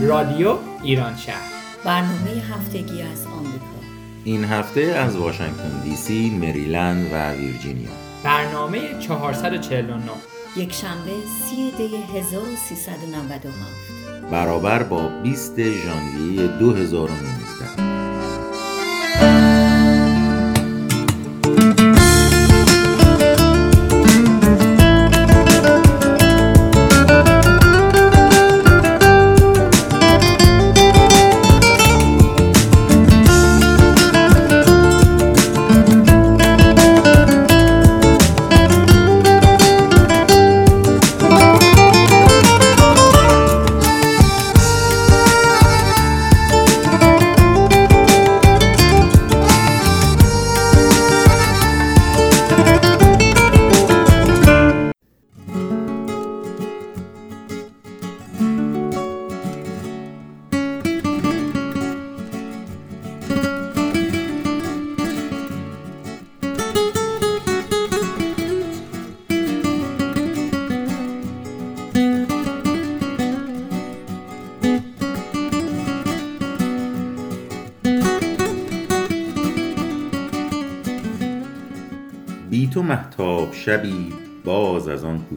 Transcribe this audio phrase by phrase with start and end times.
[0.00, 1.50] رادیو ایران شهر.
[1.84, 3.64] برنامه هفتگی از آمریکا.
[4.24, 7.90] این هفته از واشنگتن دی سی، مریلند و ویرجینیا.
[8.24, 10.10] برنامه 449
[10.56, 11.10] یک شنبه
[11.48, 17.49] سی دی 1397 برابر با 20 ژانویه 2019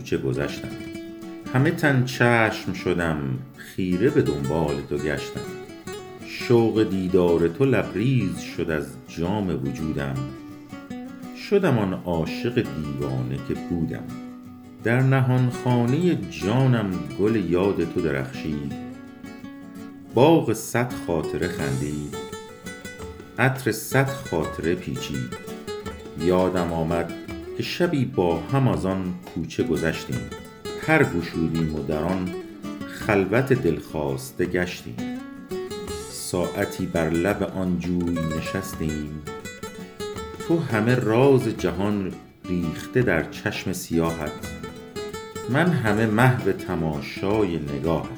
[0.03, 0.67] کوچه گذشتم.
[1.53, 5.41] همه تن چشم شدم خیره به دنبال تو گشتم.
[6.27, 10.15] شوق دیدار تو لبریز شد از جام وجودم.
[11.49, 14.03] شدم آن عاشق دیوانه که بودم.
[14.83, 18.73] در نهان خانه جانم گل یاد تو درخشید.
[20.13, 22.15] باغ صد خاطره خندید.
[23.39, 25.37] عطر صد خاطره پیچید.
[26.19, 27.22] یادم آمد
[27.57, 30.29] که شبی با هم از آن کوچه گذشتیم.
[30.87, 32.29] پر گشودیم و در آن
[32.87, 34.95] خلوت دلخواسته گشتیم.
[36.11, 39.21] ساعتی بر لب آن جوی نشستیم.
[40.47, 42.11] تو همه راز جهان
[42.45, 44.31] ریخته در چشم سیاهت.
[45.49, 48.09] من همه محو تماشای نگاهت.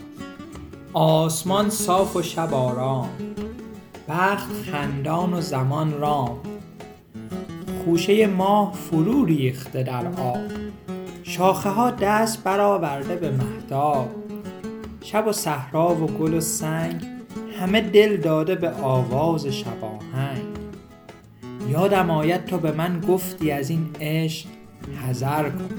[0.93, 3.09] آسمان صاف و شب آرام.
[4.09, 6.54] بخت خندان و زمان رام.
[7.85, 10.37] خوشه ماه فرو ریخته در آب.
[11.23, 14.09] شاخه ها دست برآورده به مهتاب.
[15.01, 17.05] شب و صحرا و گل و سنگ
[17.59, 20.45] همه دل داده به آواز شباهنگ
[21.69, 24.47] یادم آید تو به من گفتی از این عشق
[25.07, 25.69] حذر کن.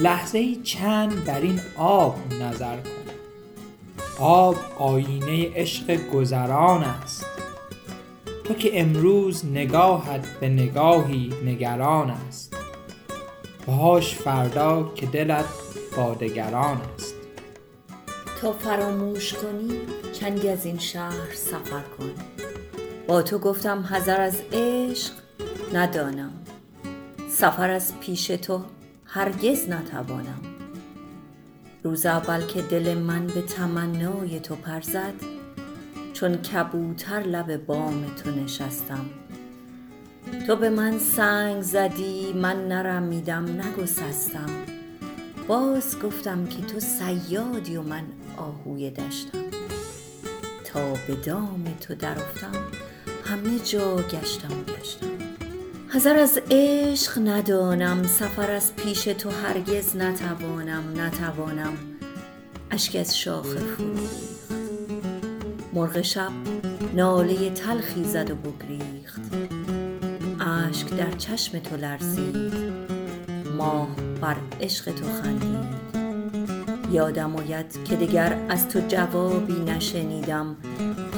[0.00, 2.90] لحظه ای چند بر این آب نظر کن.
[4.18, 7.37] آب آینه عشق گذران است.
[8.48, 12.56] تو که امروز نگاهت به نگاهی نگران است.
[13.66, 15.44] باش فردا که دلت
[15.96, 17.14] با دگران است.
[18.40, 19.78] تا فراموش کنی
[20.12, 22.10] چندی از این شهر سفر کن.
[23.06, 25.12] با تو گفتم حذر از عشق
[25.74, 26.32] ندانم.
[27.30, 28.60] سفر از پیش تو
[29.04, 30.40] هرگز نتوانم.
[31.84, 35.37] روز اول که دل من به تمنای تو پر زد
[36.20, 39.06] چون کبوتر لب بام تو نشستم.
[40.46, 44.50] تو به من سنگ زدی من نرمیدم نگسستم.
[45.48, 48.02] باز گفتم که تو صیادی و من
[48.36, 49.38] آهوی دشتم.
[50.64, 52.52] تا به دام تو درافتم
[53.24, 55.06] همه جا گشتم گشتم.
[55.88, 61.78] حذر از عشق ندانم سفر از پیش تو هرگز نتوانم نتوانم.
[62.70, 63.94] اشک از شاخه فرو
[65.78, 66.32] مرغ شب
[66.94, 69.20] ناله تلخی زد و بگریخت.
[70.40, 72.52] اشک در چشم تو لرزید
[73.56, 73.88] ماه
[74.20, 75.78] بر عشق تو خندید.
[76.92, 80.56] یادم آید که دگر از تو جوابی نشنیدم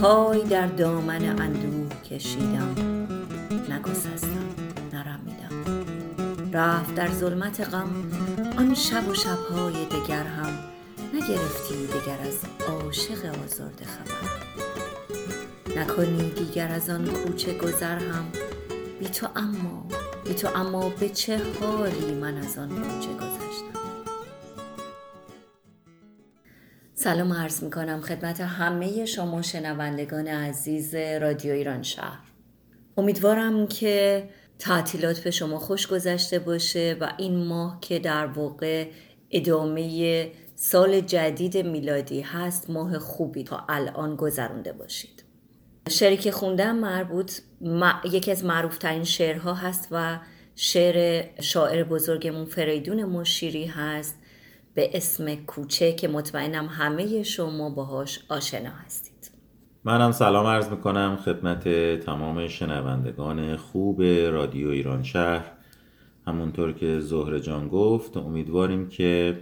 [0.02, 2.74] پای در دامن اندوه کشیدم.
[3.70, 4.46] نگسستم
[4.92, 5.84] نرمیدم.
[6.52, 7.90] رفت در ظلمت غم
[8.58, 10.58] آن شب و شبهای دگر هم.
[11.14, 14.39] نگرفتی دگر از عاشق آزرده خبر.
[15.80, 18.32] نکنی دیگر از آن کوچه گذر هم.
[18.98, 19.86] بی تو اما
[20.24, 23.80] بی تو اما به چه حالی من از آن کوچه گذشتم؟
[26.94, 32.20] سلام عرض می کنم خدمت همه شما شنوندگان عزیز رادیو ایران شهر.
[32.96, 34.28] امیدوارم که
[34.58, 38.88] تعطیلات به شما خوش گذشته باشه و این ماه که در واقع
[39.30, 45.19] ادامه سال جدید میلادی هست ماه خوبی تا الان گذرونده باشید.
[45.88, 47.32] شعری که خوندم مربوط
[48.12, 50.18] یکی از معروفترین شعرها هست و
[50.56, 54.18] شعر شاعر بزرگمون فریدون مشیری هست
[54.74, 59.30] به اسم کوچه که مطمئنم همه شما باهاش آشنا هستید.
[59.84, 61.68] منم سلام عرض می‌کنم خدمت
[62.04, 65.52] تمام شنوندگان خوب رادیو ایران شهر.
[66.26, 69.38] همونطور که زهر جان گفت امیدواریم که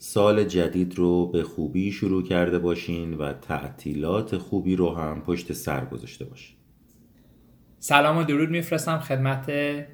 [0.00, 5.84] سال جدید رو به خوبی شروع کرده باشین و تعطیلات خوبی رو هم پشت سر
[5.84, 6.56] گذاشته باشین.
[7.78, 9.52] سلام و درود میفرستم خدمت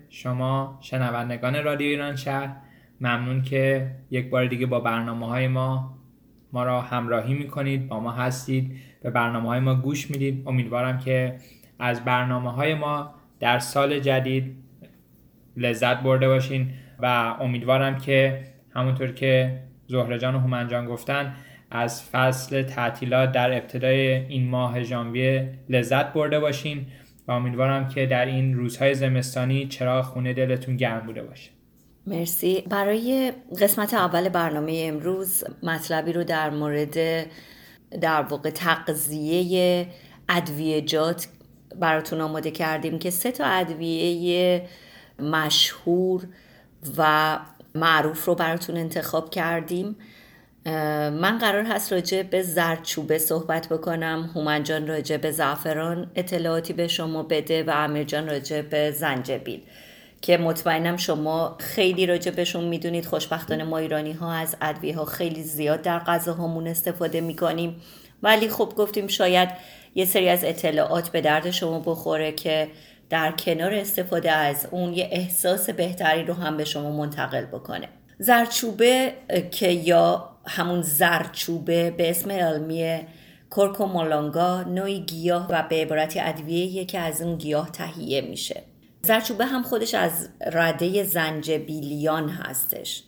[0.09, 2.57] شما شنوندگان رادیو ایران شهر.
[3.01, 5.99] ممنون که یک بار دیگه با برنامه های ما
[6.53, 10.43] ما را همراهی می‌کنید با ما هستید به برنامه های ما گوش می‌دید.
[10.47, 11.37] امیدوارم که
[11.79, 14.57] از برنامه های ما در سال جدید
[15.57, 16.71] لذت برده باشین
[17.03, 21.35] و امیدوارم که همونطور که زهرجان و هومنجان گفتن
[21.71, 26.87] از فصل تعطیلات در ابتدای این ماه ژانویه لذت برده باشین
[27.29, 31.51] و امیدوارم که در این روزهای زمستانی چرا خونه دلتون گرم بوده باشه.
[32.07, 32.65] مرسی.
[32.71, 37.27] برای قسمت اول برنامه امروز مطلبی رو در مورد
[38.01, 39.87] در واقع تقضیه
[40.29, 41.29] ادویجات
[41.81, 44.63] براتون آماده کردیم که سه تا ادویه
[45.19, 46.27] مشهور
[46.99, 47.39] و
[47.77, 49.97] معروف رو براتون انتخاب کردیم.
[51.11, 54.31] من قرار هست راجع به زرچوبه صحبت بکنم.
[54.35, 59.63] هومن جان راجع به زعفران اطلاعاتی به شما بده و امیر جان راجع به زنجبیل
[60.23, 63.07] که مطمئنم شما خیلی راجع بهشون می‌دونید.
[63.07, 67.83] خوشبختانه ما ایرانی ها از ادویه ها خیلی زیاد در غذاهامون استفاده می‌کنیم.
[68.23, 69.49] ولی خب گفتیم شاید
[69.95, 72.69] یه سری از اطلاعات به درد شما بخوره که
[73.11, 77.89] در کنار استفاده از اون یه احساس بهتری رو هم به شما منتقل بکنه.
[78.19, 79.13] زرچوبه
[79.51, 83.01] که یا همون زرچوبه به اسم علمی
[83.51, 88.63] کورکومالانگا نوعی گیاه و به عبارتی ادویه که از اون گیاه تهیه میشه.
[89.03, 93.03] زرچوبه هم خودش از رده زنجبیلیان هستش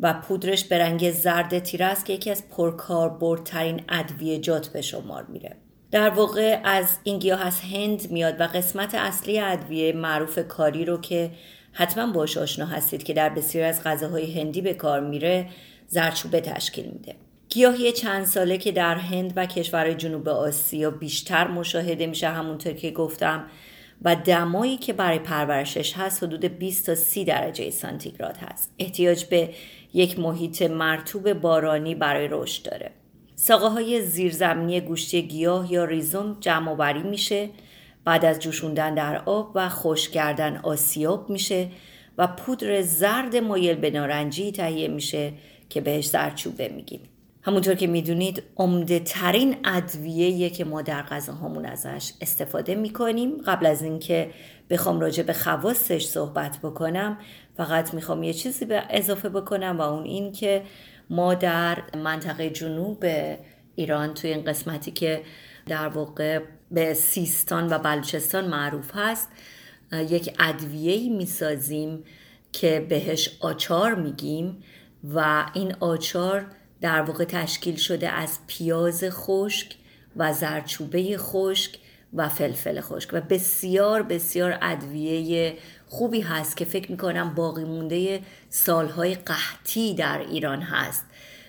[0.00, 5.56] و پودرش به رنگ زرد تیره است که یکی از پرکاربردترین ادویجات به شمار میره.
[5.94, 11.00] در واقع از این گیاه از هند میاد و قسمت اصلی ادویه معروف کاری رو
[11.00, 11.30] که
[11.72, 15.48] حتما باش آشنا هستید که در بسیاری از غذاهای هندی به کار میره
[15.86, 17.14] زرچوبه تشکیل میده.
[17.48, 22.90] گیاهی چند ساله که در هند و کشورهای جنوب آسیا بیشتر مشاهده میشه همونطور که
[22.90, 23.44] گفتم
[24.02, 28.74] و دمایی که برای پرورشش هست حدود 20 تا 30 درجه سانتیگراد هست.
[28.78, 29.50] احتیاج به
[29.92, 32.90] یک محیط مرتوب بارانی برای رشد داره.
[33.46, 37.48] ساقه های زیرزمینی گوشتی گیاه یا ریزوم جمع بری میشه
[38.04, 41.68] بعد از جوشوندن در آب و خوش کردن آسیاب میشه
[42.18, 45.32] و پودر زرد مایل به نارنجی تهیه میشه
[45.68, 47.00] که بهش زرچوبه میگیم.
[47.42, 53.82] همونطور که می‌دونید عمده ترین ادویه که ما در غذاهامون ازش استفاده می‌کنیم قبل از
[53.82, 54.30] اینکه
[54.70, 57.18] بخوام راجع به خواستش صحبت بکنم
[57.56, 60.62] فقط می‌خوام یه چیزی به اضافه بکنم و اون این که
[61.10, 63.04] ما در منطقه جنوب
[63.76, 65.22] ایران توی این قسمتی که
[65.66, 66.40] در واقع
[66.70, 69.28] به سیستان و بلوچستان معروف هست
[69.92, 72.04] یک ادویه‌ای می‌سازیم
[72.52, 74.62] که بهش آچار میگیم
[75.14, 76.46] و این آچار
[76.80, 79.76] در واقع تشکیل شده از پیاز خشک
[80.16, 81.78] و زرچوبه خشک
[82.14, 85.54] و فلفل خشک و بسیار بسیار ادویه
[85.94, 91.04] خوبی هست که فکر می‌کنم باقی مونده سالهای قحطی در ایران هست.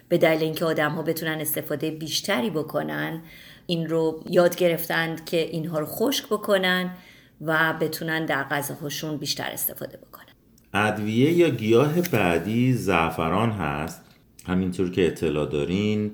[0.10, 3.22] به دلیل اینکه آدم ها بتونن استفاده بیشتری بکنن
[3.68, 6.92] این رو یاد گرفتند که اینها رو خشک بکنن
[7.42, 10.34] و بتونن در غذاهاشون بیشتر استفاده بکنن.
[10.74, 14.02] ادویه یا گیاه بعدی زعفران هست.
[14.48, 16.12] همینطور که اطلاع دارین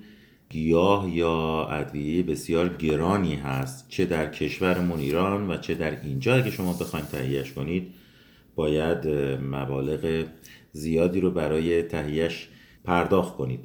[0.50, 6.42] گیاه یا ادویه بسیار گرانی هست چه در کشورمون ایران و چه در اینجا.
[6.42, 8.01] که شما بخواید تهیهش کنید
[8.56, 9.08] باید
[9.52, 10.26] مبالغ
[10.72, 12.50] زیادی رو برای تهیهش
[12.84, 13.60] پرداخت کنید.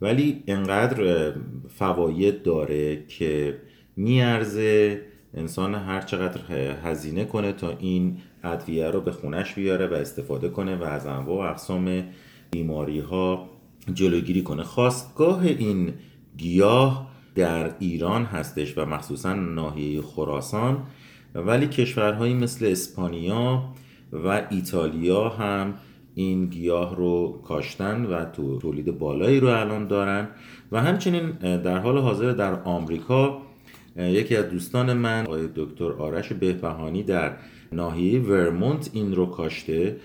[0.00, 1.32] ولی انقدر
[1.68, 3.58] فواید داره که
[3.96, 5.00] میارزه
[5.34, 6.40] انسان هر چقدر
[6.84, 11.46] هزینه کنه تا این ادویه رو به خونش بیاره و استفاده کنه و از انواع
[11.46, 12.04] و اقسام
[12.50, 13.48] بیماری ها
[13.94, 14.62] جلوگیری کنه.
[14.62, 15.94] خواستگاه این
[16.36, 20.82] گیاه در ایران هستش و مخصوصا ناحیه خراسان
[21.34, 23.62] ولی کشورهایی مثل اسپانیا
[24.12, 25.74] و ایتالیا هم
[26.14, 30.28] این گیاه رو کاشتن و تو تولید بالایی رو الان دارن.
[30.72, 33.42] و همچنین در حال حاضر در آمریکا
[33.96, 37.36] یکی از دوستان من آقای دکتر آرش بهبهانی در
[37.72, 39.96] ناحیه ورمونت این رو کاشته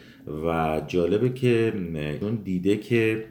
[0.46, 1.74] و جالبه که
[2.22, 3.26] اون دیده که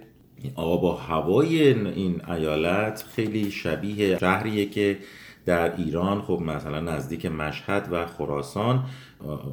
[0.55, 4.99] آب و هوای این ایالت خیلی شبیه شهریه که
[5.47, 8.85] در ایران خب مثلا نزدیک مشهد و خراسان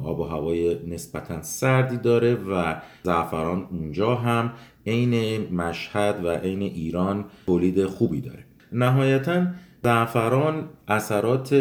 [0.04, 4.52] آب و هوای نسبتا سردی داره و زعفران اونجا هم
[4.86, 8.44] عین مشهد و عین ایران تولید خوبی داره.
[8.72, 9.46] نهایتا
[9.84, 11.54] زعفران اثرات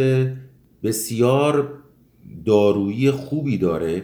[0.83, 1.73] بسیار
[2.45, 4.03] دارویی خوبی داره.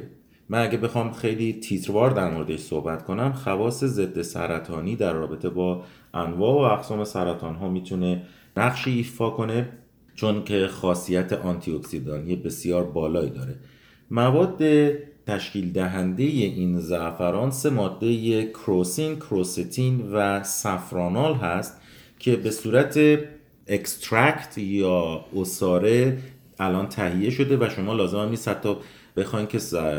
[0.50, 5.84] من اگه بخوام خیلی تیتروار در موردش صحبت کنم خواص ضد سرطانی در رابطه با
[6.14, 8.24] انواع و اقسام سرطان ها می‌تونه
[8.58, 9.70] نقشی ایفا کنه
[10.16, 13.56] چون که خاصیت آنتی اکسیدانی بسیار بالایی داره.
[14.12, 14.64] مواد
[15.28, 21.82] تشکیل دهنده این زعفران سه ماده کروسین، کروستین و سفرانال هست
[22.20, 23.00] که به صورت
[23.68, 26.18] اکسترکت یا اصاره
[26.60, 28.76] الان تهیه شده و شما لازم نیست حتی
[29.18, 29.58] بخواین که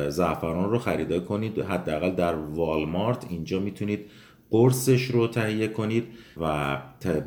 [0.09, 1.59] زعفران رو خریدار کنید.
[1.59, 4.01] حداقل در والمارت اینجا می‌تونید
[4.51, 6.05] قرصش رو تهیه کنید
[6.41, 6.77] و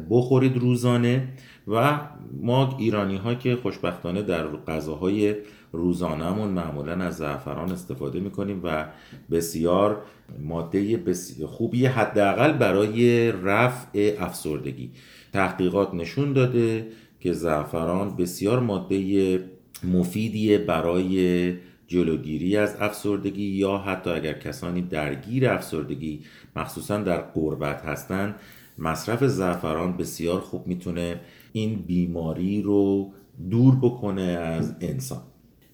[0.10, 1.28] بخورید روزانه.
[1.68, 2.00] و
[2.42, 5.36] ما ایرانی ها که خوشبختانه در غذاهای
[5.72, 8.86] روزانهمون معمولا از زعفران استفاده می‌کنیم و
[9.32, 10.02] بسیار
[10.40, 14.92] ماده بسیار خوبی حداقل برای رفع افسردگی.
[15.34, 16.88] تحقیقات نشون داده
[17.20, 19.40] که زعفران بسیار ماده
[19.84, 21.54] مفیدیه برای
[21.88, 26.20] جلوگیری از افسردگی یا حتی اگر کسانی درگیر افسردگی
[26.56, 28.36] مخصوصا در قربت هستند
[28.78, 31.22] مصرف زعفران بسیار خوب می‌تونه
[31.54, 33.14] این بیماری رو
[33.50, 35.22] دور بکنه از انسان.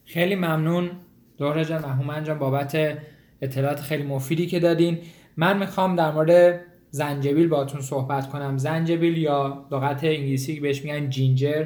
[0.06, 0.92] خیلی ممنون.
[1.38, 2.98] دوره جان و هومن جان بابت
[3.42, 4.98] اطلاعات خیلی مفیدی که دادین.
[5.38, 8.58] من می‌خوام در مورد زنجبیل باتون صحبت کنم.
[8.58, 11.66] زنجبیل یا لغت انگلیسی که بهش میگن جینجر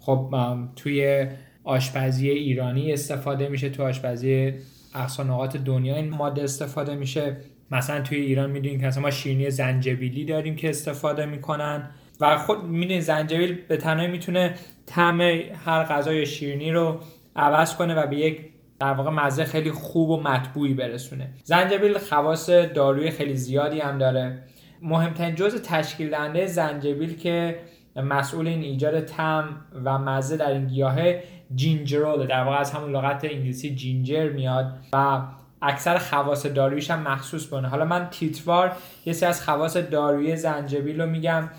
[0.00, 0.34] خب
[0.76, 1.26] توی
[1.64, 4.52] آشپزی ایرانی استفاده میشه تو آشپزی
[4.94, 7.36] اقصا نقاط دنیا این ماده استفاده میشه.
[7.70, 11.90] مثلا توی ایران می‌دونیم که ما شیرینی زنجبیلی داریم که استفاده می‌کنن.
[12.20, 14.54] و خود می‌دونید زنجبیل به تنهایی می‌تونه
[14.86, 15.20] طعم
[15.64, 17.00] هر غذای شیرینی رو
[17.36, 21.30] عوض کنه و به یک در واقع مزه خیلی خوب و مطبوعی برسونه.
[21.44, 24.42] زنجبیل خواص داروی خیلی زیادی هم داره.
[24.82, 27.58] مهمترین جزء تشکیل دهنده زنجبیل که
[27.96, 33.24] مسئول این ایجاد تم و مزه در این گیاهه جینجرول در واقع از همون لغت
[33.24, 35.20] انگلیسی جینجر میاد و
[35.62, 37.68] اکثر خواص دارویش هم مخصوص بونه.
[37.68, 38.72] حالا من تیتوار
[39.06, 41.50] یه سری از خواص دارویی زنجبیل رو میگم.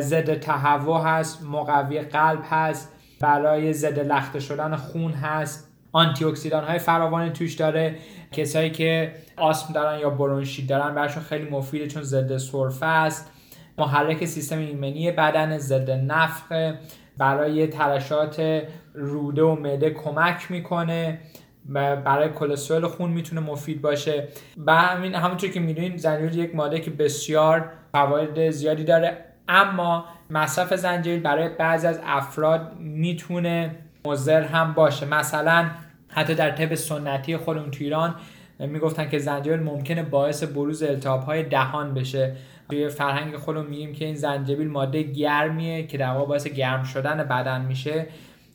[0.00, 5.70] ضد تهوع هست مقوی قلب هست برای ضد لخته شدن خون هست.
[5.92, 7.96] آنتی اکسیدان های فراوانی توش داره.
[8.32, 13.32] کسایی که آسم دارن یا برونشیت دارن براشون خیلی مفیده چون ضد سرفه است.
[13.78, 16.52] محرک سیستم ایمنی بدن ضد نفخ.
[17.18, 18.62] برای ترشات
[18.94, 21.18] روده و معده کمک می‌کنه.
[22.04, 24.28] برای کلسترول خون می‌تونه مفید باشه.
[24.66, 29.24] و همین همونطور که می‌دونید زنجبیل یک ماده که بسیار فواید زیادی داره.
[29.48, 33.70] اما مصرف زنجبیل برای بعضی از افراد می‌تونه
[34.04, 35.06] مضر هم باشه.
[35.06, 35.70] مثلا
[36.08, 38.14] حتی در طب سنتی خودمون تو ایران
[38.58, 42.36] می‌گفتن که زنجبیل ممکنه باعث بروز التهاب های دهان بشه.
[42.70, 47.24] توی فرهنگ خودمون میگیم که این زنجبیل ماده گرمیه که در واقع باعث گرم شدن
[47.24, 48.06] بدن میشه.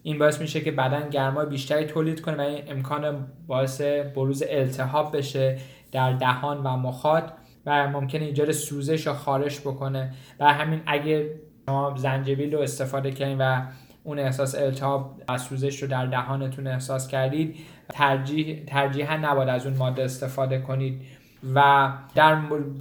[0.03, 3.82] این باعث میشه که بدن گرمای بیشتری تولید کنه و این امکان باعث
[4.15, 5.58] بروز التهاب بشه
[5.91, 7.24] در دهان و مخاط
[7.65, 10.13] و ممکنه ایجاد سوزش یا خارش بکنه.
[10.39, 11.29] و همین اگه
[11.65, 13.62] شما زنجبیل رو استفاده کنید و
[14.03, 17.55] اون احساس التهاب و سوزش رو در دهانتون احساس کردید
[17.89, 21.01] ترجیح ترجیحا نباید از اون ماده استفاده کنید.
[21.55, 22.36] و در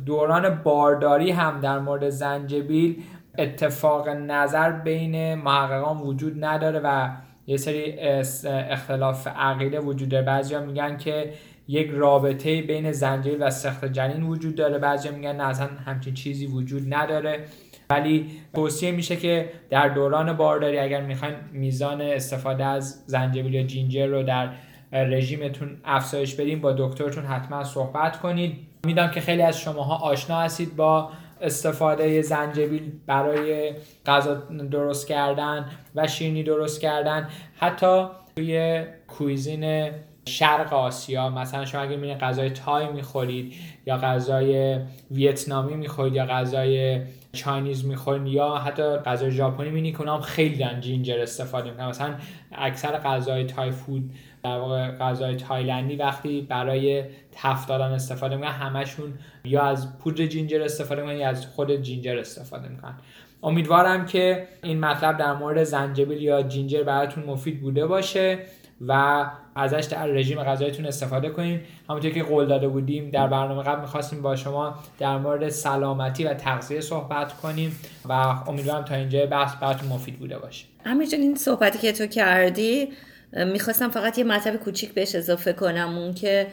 [0.07, 3.03] دوران بارداری هم در مورد زنجبیل
[3.39, 7.09] اتفاق نظر بین محققان وجود نداره و
[7.47, 7.99] یه سری
[8.47, 10.25] اختلاف عقیده وجود داره.
[10.25, 11.33] بعضی میگن که
[11.69, 16.47] یک رابطه بین زنجبیل و سخت جنین وجود داره بعضی میگن نه اصلا همچین چیزی
[16.47, 17.45] وجود نداره.
[17.91, 24.07] ولی توصیه میشه که در دوران بارداری اگر می‌خواین میزان استفاده از زنجبیل یا جینجر
[24.07, 24.51] رو در
[24.93, 28.57] رژیمتون افزایش بدین با دکترتون حتما صحبت کنید.
[28.87, 31.11] می‌دونم که خیلی از شماها آشنا هستید با
[31.41, 33.73] استفاده زنجبیل برای
[34.07, 34.35] غذا
[34.71, 37.29] درست کردن و شیرینی درست کردن.
[37.57, 39.91] حتی توی کویزین
[40.29, 43.55] شرق آسیا مثلا شما اگر میرین غذای تای می‌خورید
[43.87, 44.79] یا غذای
[45.11, 47.01] ویتنامی می‌خورید یا غذای
[47.35, 51.89] چاینیز می‌خورید یا حتی غذای ژاپنی می‌بینید که خیلی دارن جینجر استفاده می‌کنن.
[51.89, 52.15] مثلا
[52.53, 54.11] اکثر غذای تای فود
[54.43, 59.13] در واقع غذای تایلندی وقتی برای تفت دادن استفاده می‌کنن همشون
[59.45, 62.95] یا از پودر جینجر استفاده می‌کنن یا از خود جینجر استفاده می‌کنن.
[63.43, 68.39] امیدوارم که این مطلب در مورد زنجبیل یا جینجر براتون مفید بوده باشه
[68.87, 73.81] و ازش در رژیم غذایتون استفاده کنیم همونطور که قول داده بودیم در برنامه قبل
[73.81, 78.13] می‌خواستیم با شما در مورد سلامتی و تغذیه صحبت کنیم و
[78.47, 80.65] امیدوارم تا اینجا بحث براتون مفید بوده باشه.
[80.85, 82.89] همین این صحبتی که تو کردی
[83.33, 85.99] می‌خواستم فقط یه مطلب کوچیک بهش اضافه کنم.
[85.99, 86.47] اون که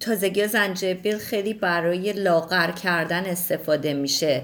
[0.00, 4.42] تازگی زنجبیل خیلی برای لاغر کردن استفاده میشه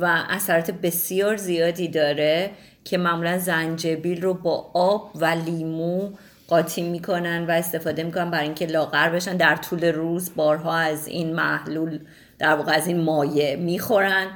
[0.00, 2.50] و اثرات بسیار زیادی داره
[2.84, 6.10] که معمولا زنجبیل رو با آب و لیمو
[6.48, 9.36] قاطی می‌کنن و استفاده می‌کنن برای اینکه لاغر بشن.
[9.36, 11.98] در طول روز بارها از این محلول
[12.38, 14.26] در واقع از این مایه می‌خورن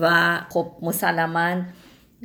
[0.00, 1.62] و خب مسلما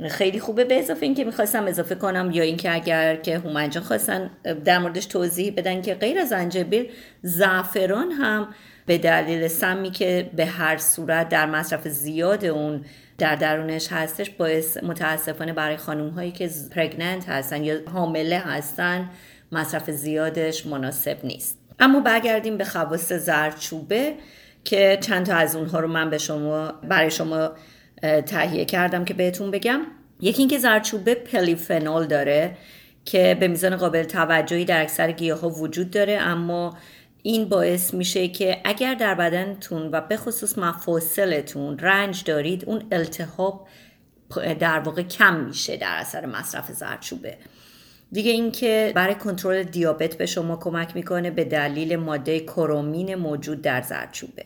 [0.10, 0.64] خیلی خوبه.
[0.64, 4.30] به اضافه اینکه می‌خواستم اضافه کنم یا اینکه اگر که هومنجان خواستن
[4.66, 6.90] در موردش توضیح بدن که غیر از زنجبیل
[7.22, 8.48] زعفران هم
[8.86, 12.86] به دلیل سمی که به هر صورت در مصرف زیاد اون
[13.20, 19.10] در درونش هستش باعث متاسفانه برای خانوم هایی که پرگننت هستن یا حامله هستن
[19.52, 21.58] مصرف زیادش مناسب نیست.
[21.80, 24.14] اما برگردیم به خواص زرچوبه
[24.64, 27.52] که چند تا از اونها رو من به شما برای شما
[28.26, 29.82] تهیه کردم که بهتون بگم.
[30.22, 32.58] یکی اینکه زرچوبه پلیفنول داره
[33.06, 36.78] که به میزان قابل توجهی در اکثر گیاه ها وجود داره اما
[37.24, 43.68] این باعث میشه که اگر در بدنتون و به خصوص مفاصلتون رنج دارید اون التهاب
[44.60, 47.38] در واقع کم میشه در اثر مصرف زرچوبه
[48.12, 53.82] دیگه اینکه برای کنترل دیابت به شما کمک می‌کنه به دلیل ماده کرومین موجود در
[53.82, 54.46] زرچوبه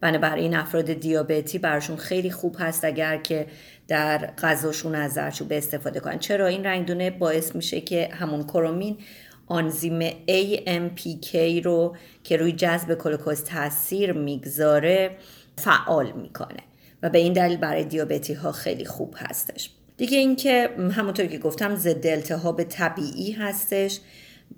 [0.00, 3.46] بنابراین افراد دیابتی براشون خیلی خوب هست اگر که
[3.88, 6.18] در غذاشون از زرچوبه استفاده کنن.
[6.18, 8.98] چرا؟ این رنگدونه باعث میشه که همون کرومین
[9.46, 11.34] آنزیم AMPK
[11.64, 15.16] رو که روی جذب گلوکوز تاثیر می‌گذاره
[15.58, 16.62] فعال می‌کنه
[17.02, 19.70] و به این دلیل برای دیابتی ها خیلی خوب هستش.
[19.96, 24.00] دیگه اینکه همونطور که گفتم ضد التهاب طبیعی هستش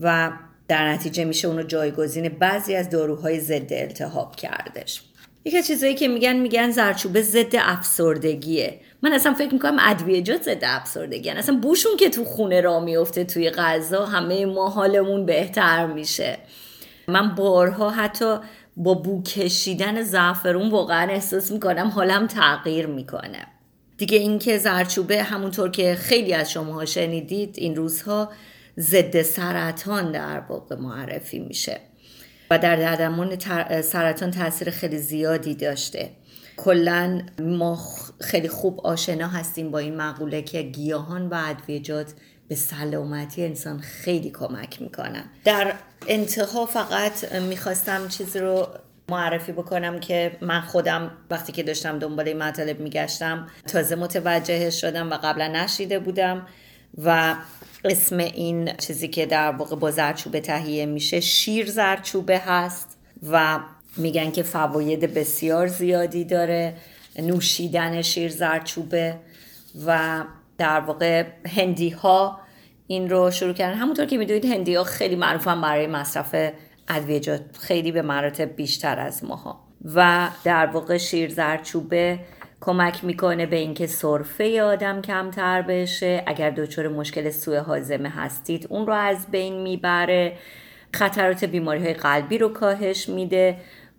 [0.01, 0.33] و
[0.69, 5.03] در نتیجه میشه اونو جایگزین بعضی از داروهای ضد التهاب کردش.
[5.45, 8.81] یکی از چیزایی که میگن میگن زرچوبه ضد افسردگیه.
[9.05, 13.51] من اصلا فکر می‌کنم ادویجات ضد افسردگی اصلا بوشون که تو خونه را میفته توی
[13.51, 16.39] غذا همه ما حالمون بهتر میشه.
[17.09, 18.39] من بارها حتی
[18.77, 23.47] با بو کشیدن زعفرون واقعا احساس می‌کنم حالم تغییر می‌کنه.
[23.99, 28.33] دیگه اینکه زرچوبه همونطور که خیلی از شما شنیدید این روزها
[28.79, 31.81] ضد سرطان در واقع معرفی میشه
[32.51, 33.39] و در درمان
[33.83, 36.11] سرطان تاثیر خیلی زیادی داشته.
[36.57, 37.79] کلا ما
[38.21, 42.13] خیلی خوب آشنا هستیم با این مقوله که گیاهان و ادویجات
[42.49, 45.25] به سلامتی انسان خیلی کمک می‌کنن.
[45.45, 45.75] در
[46.09, 48.69] انتها فقط می‌خواستم چیزی رو
[49.09, 55.11] معرفی بکنم که من خودم وقتی که داشتم دنبال این مطالب میگشتم تازه متوجه شدم
[55.11, 56.47] و قبلا نشیده بودم
[56.99, 57.35] و
[57.85, 62.99] اسم این چیزی که در واقع با زرچوبه تهیه میشه شیر زرچوبه هست
[63.31, 63.61] و
[63.97, 66.75] میگن که فواید بسیار زیادی داره
[67.19, 69.15] نوشیدن شیر زرچوبه
[69.87, 70.21] و
[70.59, 71.25] در واقع
[71.57, 72.41] هندی ها
[72.87, 73.79] این رو شروع کردن.
[73.79, 76.53] همونطور که می‌دونید هندی ها خیلی معروفن برای مصرف
[76.89, 79.61] ادویجات خیلی به مراتب بیشتر از ماها.
[79.95, 82.19] و در واقع شیر زرچوبه
[82.61, 86.23] کمک می‌کنه به اینکه سرفه آدم کمتر بشه.
[86.27, 90.33] اگر دچار مشکل سوء حازمه هستید اون رو از بین می‌بره.
[90.95, 93.57] خطرات بیماری های قلبی رو کاهش میده.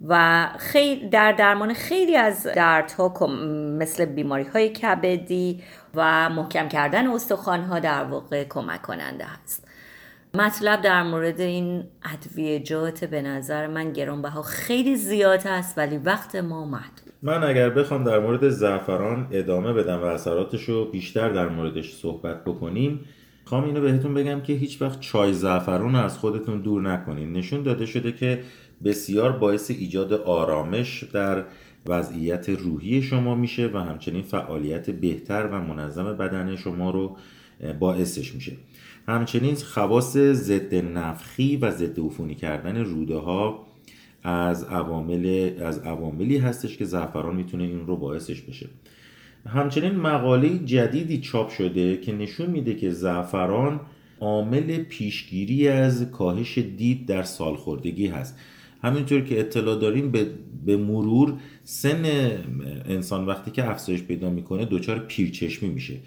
[0.07, 3.27] و خیلی در درمان خیلی از دردها
[3.79, 5.63] مثل بیماری های کبدی
[5.95, 9.67] و محکم کردن استخوان ها در واقع کمک کننده هست
[10.35, 16.65] مطلب در مورد این ادویجات به نظر من گرانبها خیلی زیاد هست ولی وقت ما
[16.65, 17.13] محدود.
[17.21, 22.43] من اگر بخوام در مورد زعفران ادامه بدم و اثراتش رو بیشتر در موردش صحبت
[22.43, 22.99] بکنیم
[23.45, 27.33] خوام اینو بهتون بگم که هیچ وقت چای زعفران رو از خودتون دور نکنین.
[27.33, 28.43] نشون داده شده که
[28.83, 31.43] بسیار باعث ایجاد آرامش در
[31.85, 37.17] وضعیت روحی شما میشه و همچنین فعالیت بهتر و منظم بدن شما رو
[37.79, 38.51] باعثش میشه.
[39.07, 43.67] همچنین خواص ضد نفخی و ضد عفونی کردن روده ها
[44.23, 48.69] از عوامل از عواملی هستش که زعفران می‌تونه این رو باعثش بشه.
[49.47, 53.79] همچنین مقاله جدیدی چاپ شده که نشون میده که زعفران
[54.19, 58.39] عامل پیشگیری از کاهش دید در سالخوردگی هست.
[58.81, 60.27] همینطور که اطلاع داریم به,
[60.65, 61.33] به مرور
[61.63, 62.05] سن
[62.85, 65.97] انسان وقتی که افزایش پیدا می‌کنه دچار پیرچشمی میشه.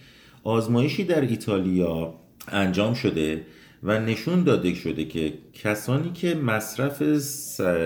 [0.44, 2.14] آزمایشی در ایتالیا
[2.48, 3.42] انجام شده
[3.82, 7.18] و نشون داده شده که کسانی که مصرف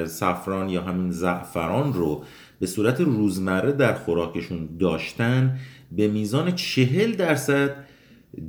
[0.06, 2.24] سفران یا همین زعفران رو
[2.60, 5.58] به صورت روزمره در خوراکشون داشتن
[5.92, 7.76] به میزان چهل درصد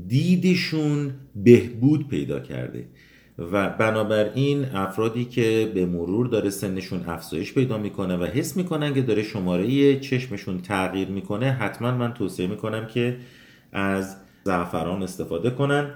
[0.08, 2.88] دیدشون بهبود پیدا کرده.
[3.38, 9.02] و بنابراین افرادی که به مرور داره سنشون افزایش پیدا می‌کنه و حس می‌کنن که
[9.02, 13.18] داره شماره چشمشون تغییر می‌کنه حتما من توصیه می‌کنم که
[13.72, 15.92] از زعفران استفاده کنن.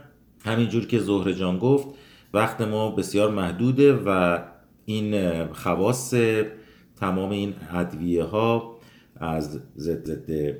[0.45, 1.87] همینجور که زهر جان گفت
[2.33, 4.39] وقت ما بسیار محدوده و
[4.85, 6.13] این خواص
[6.99, 8.77] تمام این ادویه ها
[9.15, 10.55] از ضد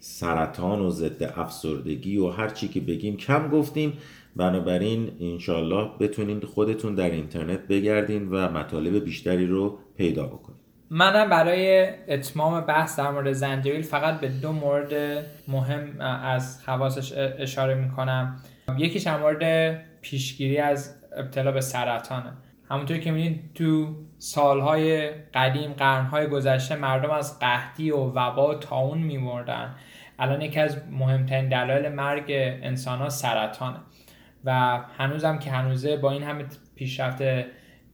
[0.00, 3.92] سرطان و ضد افسردگی و هر چی که بگیم کم گفتیم.
[4.40, 11.88] بنابراین انشالله بتونید خودتون در اینترنت بگردین و مطالب بیشتری رو پیدا بکنید منم برای
[12.08, 18.36] اتمام بحث در مورد زنجبیل فقط به دو مورد مهم از خواصش اشاره می‌کنم.
[18.78, 22.32] یکیش در مورد پیشگیری از ابتلا به سرطانه.
[22.70, 28.98] همونطور که میدین تو سالهای قدیم قرنهای گذشته مردم از قحطی و وبا و تاون
[28.98, 29.74] میمردن.
[30.18, 32.24] الان یکی از مهمترین دلایل مرگ
[32.62, 33.78] انسان ها سرطانه.
[34.44, 37.22] و هنوزم که هنوزه با این همه پیشرفت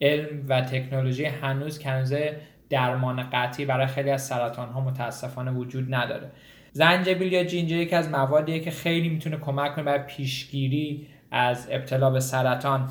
[0.00, 6.30] علم و تکنولوژی هنوز که درمان قطعی برای خیلی از سرطان ها متاسفانه وجود نداره.
[6.72, 12.10] زنجبیل یا جینجر یکی از موادیه که خیلی می‌تونه کمک کنه برای پیشگیری از ابتلا
[12.10, 12.88] به سرطان.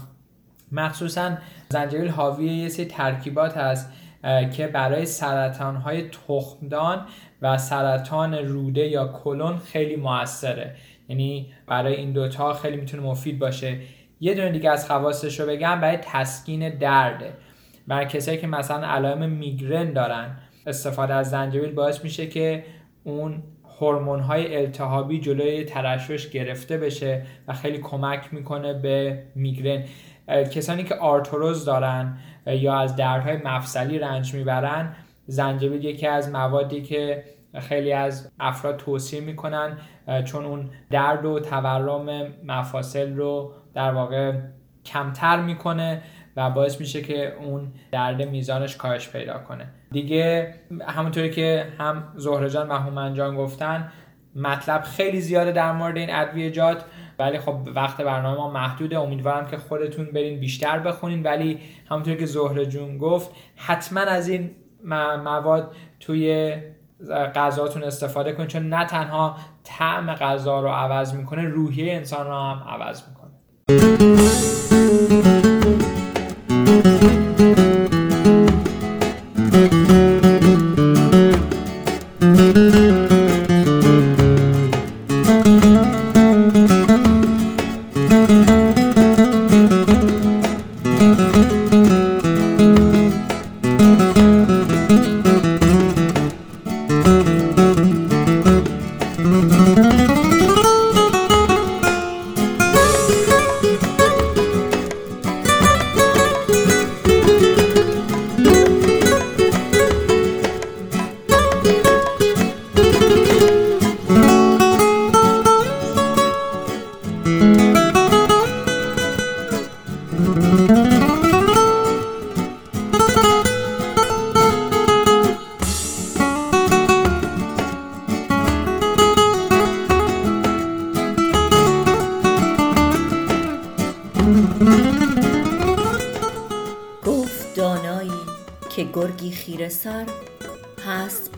[0.72, 1.38] مخصوصا
[1.70, 3.94] زنجبیل حاوی یه سری ترکیبات هست
[4.54, 7.06] که برای سرطان های تخمدان
[7.42, 10.76] و سرطان روده یا کلون خیلی موثره.
[11.08, 13.78] یعنی برای این دوتا خیلی می‌تونه مفید باشه.
[14.20, 17.34] یه دونه دیگه از خواستش رو بگم برای تسکین درده
[17.88, 22.64] برای کسایی که مثلا علائم میگرن دارن استفاده از زنجبیل باعث میشه که
[23.04, 23.44] اون
[23.80, 29.84] هورمون های التهابی جلوی ترشش گرفته بشه و خیلی کمک می‌کنه به میگرن.
[30.28, 34.96] کسانی که آرتروز دارن یا از دردهای مفصلی رنج می‌برن
[35.28, 37.24] زنجبیل یکی از موادی که
[37.60, 39.78] خیلی از افراد توصیه می‌کنن
[40.26, 44.34] چون اون درد و تورم مفاصل رو در واقع
[44.86, 46.02] کمتر می‌کنه
[46.36, 49.68] و باعث میشه که اون درد میزانش کاهش پیدا کنه.
[49.92, 50.56] دیگه
[50.88, 53.92] همونطوری که هم زهرجان و هومنجان گفتن
[54.36, 56.86] مطلب خیلی زیاده در مورد این ادویجات
[57.20, 59.00] ولی خب وقت برنامه ما محدوده.
[59.00, 61.24] امیدوارم که خودتون برین بیشتر بخونین.
[61.24, 64.52] ولی همونطوری که زهره جون گفت حتما از این
[65.24, 66.56] مواد توی
[67.12, 72.64] غذاتون استفاده کنید چون نه تنها طعم غذا رو عوض می‌کنه روحیه انسان رو هم
[72.68, 73.32] عوض می‌کنه.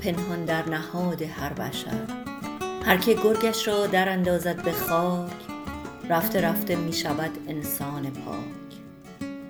[0.08, 2.02] پنهان در نهاد هر بشر.
[2.86, 5.32] هر که گرگش را در اندازد به خاک
[6.10, 8.80] رفته رفته می شود انسان پاک.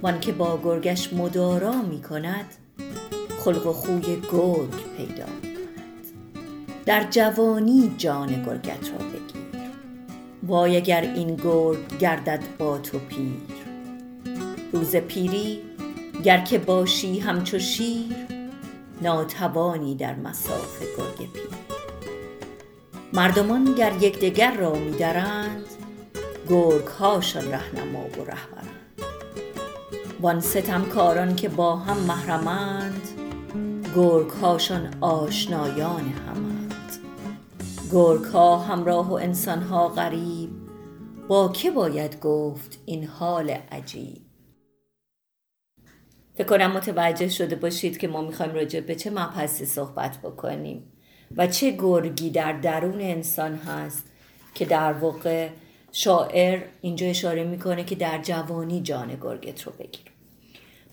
[0.02, 2.46] وان که با گرگش مدارا می کند
[3.40, 6.06] خلق و خوی گرگ پیدا می کند.
[6.86, 9.62] در جوانی جان گرگت را بگیر.
[10.44, 13.58] وای اگر این گرگ گردد با تو پیر.
[14.74, 15.62] روز پیری
[16.24, 18.37] گر که باشی همچو شیر
[19.02, 21.50] ناتوانی در مساف گرگ پیر.
[23.14, 25.66] مردمان گر یکدیگر را میدرند
[26.50, 28.68] گرگ هاشان رهنما و رهبرند.
[30.22, 33.08] وان ستمکاران که با هم محرمند
[33.96, 36.74] گرگ هاشان آشنایان همند.
[37.92, 40.50] گرگ ها همراه و انسان ها غریب
[41.28, 44.27] با که باید گفت این حال عجیب؟
[46.38, 50.84] فکر کنم متوجه شده باشید که ما می‌خوایم راجع به چه مبحثی صحبت بکنیم
[51.38, 54.06] و چه گرگی در درون انسان هست
[54.56, 55.50] که در واقع
[55.92, 60.12] شاعر اینجا اشاره می‌کنه که در جوانی جان گرگت رو بگیر.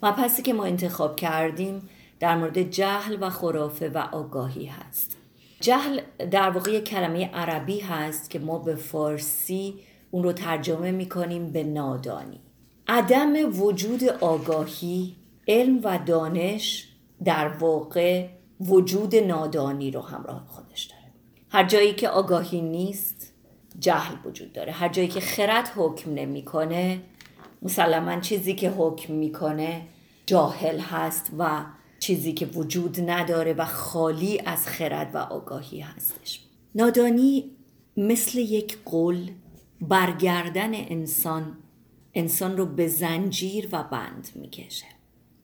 [0.03, 1.89] مبحثی که ما انتخاب کردیم
[2.21, 5.17] در مورد جهل و خرافه و آگاهی هست.
[5.61, 9.75] جهل در واقع کلمه عربی هست که ما به فارسی
[10.11, 12.41] اون رو ترجمه می‌کنیم به نادانی.
[12.89, 15.17] عدم وجود آگاهی
[15.49, 16.89] علم و دانش
[17.25, 18.29] در واقع
[18.61, 21.03] وجود نادانی رو همراه خودش داره.
[21.51, 23.33] هر جایی که آگاهی نیست
[23.79, 24.73] جهل وجود داره.
[24.73, 27.01] هر جایی که خرد حکم نمی‌کنه
[27.63, 29.83] مسلما چیزی که حکم می‌کنه
[30.27, 31.65] جاهل هست و
[31.99, 36.41] چیزی که وجود نداره و خالی از خرد و آگاهی هستش.
[36.75, 37.51] نادانی
[37.97, 39.31] مثل یک قول
[39.81, 41.57] برگردن انسان
[42.15, 44.87] انسان رو به زنجیر و بند می‌کشه.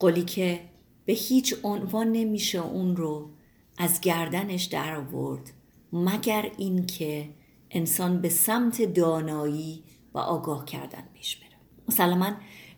[0.00, 0.60] قولی که
[1.04, 3.30] به هیچ عنوان نمیشه اون رو
[3.78, 5.50] از گردنش در آورد
[5.92, 7.28] مگر اینکه
[7.70, 9.84] انسان به سمت دانایی
[10.14, 11.50] و آگاه کردن پیش بره.
[11.88, 12.32] مسلما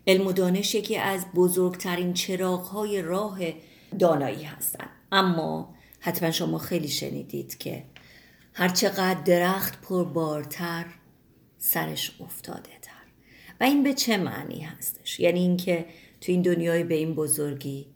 [0.06, 3.38] علم و دانش یکی از بزرگترین چراغهای راه
[3.98, 7.84] دانایی هستند اما حتما شما خیلی شنیدید که
[8.54, 10.86] هرچقدر درخت پربارتر
[11.58, 12.92] سرش افتاده تر.
[13.60, 15.86] و این به چه معنی هستش؟ یعنی اینکه
[16.22, 17.86] تو این دنیای به این بزرگی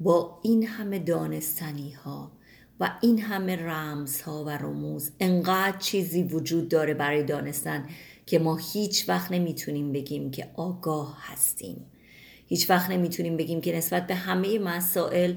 [0.00, 2.32] با این همه دانستنی ها
[2.80, 7.88] و این همه رمز ها و رموز انقدر چیزی وجود داره برای دانستن
[8.26, 11.86] که ما هیچ وقت نمی‌تونیم بگیم که آگاه هستیم.
[12.46, 15.34] هیچ وقت نمی‌تونیم بگیم که نسبت به همه مسائل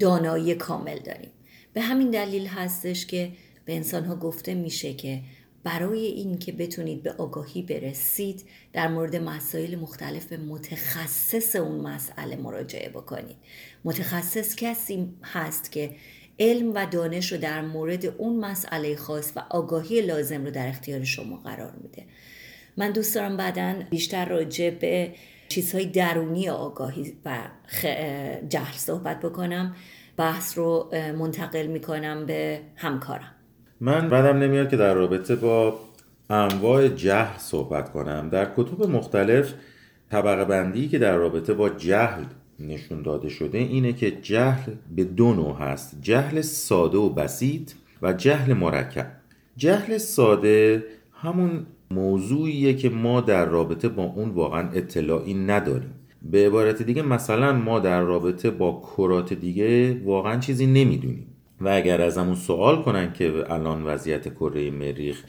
[0.00, 1.30] دانایی کامل داریم.
[1.72, 3.32] به همین دلیل هستش که
[3.64, 5.20] به انسان ها گفته میشه که
[5.68, 12.36] برای این که بتونید به آگاهی برسید در مورد مسائل مختلف به متخصص اون مسئله
[12.36, 13.36] مراجعه بکنید.
[13.84, 15.90] متخصص کسی هست که
[16.38, 21.04] علم و دانش رو در مورد اون مسئله خاص و آگاهی لازم رو در اختیار
[21.04, 22.04] شما قرار میده.
[22.76, 25.14] من دوست دارم بعدا بیشتر راجع به
[25.48, 27.38] چیزهای درونی آگاهی و
[28.48, 29.76] جهل صحبت بکنم.
[30.16, 33.34] بحث رو منتقل می‌کنم به همکارم.
[33.80, 35.78] من بعدم نمیاد که در رابطه با
[36.30, 38.28] انواع جهل صحبت کنم.
[38.28, 39.54] در کتب مختلف
[40.10, 42.24] طبقه بندی که در رابطه با جهل
[42.60, 45.98] نشون داده شده اینه که جهل به دو نوع هست.
[46.02, 49.06] جهل ساده و بسیط و جهل مرکب.
[49.56, 55.94] جهل ساده همون موضوعیه که ما در رابطه با اون واقعا اطلاعی نداریم.
[56.22, 61.26] به عبارت دیگه مثلا ما در رابطه با کرات دیگه واقعا چیزی نمی‌دونیم.
[61.60, 65.24] و اگر از همون سوال کنن که الان وضعیت کره مریخ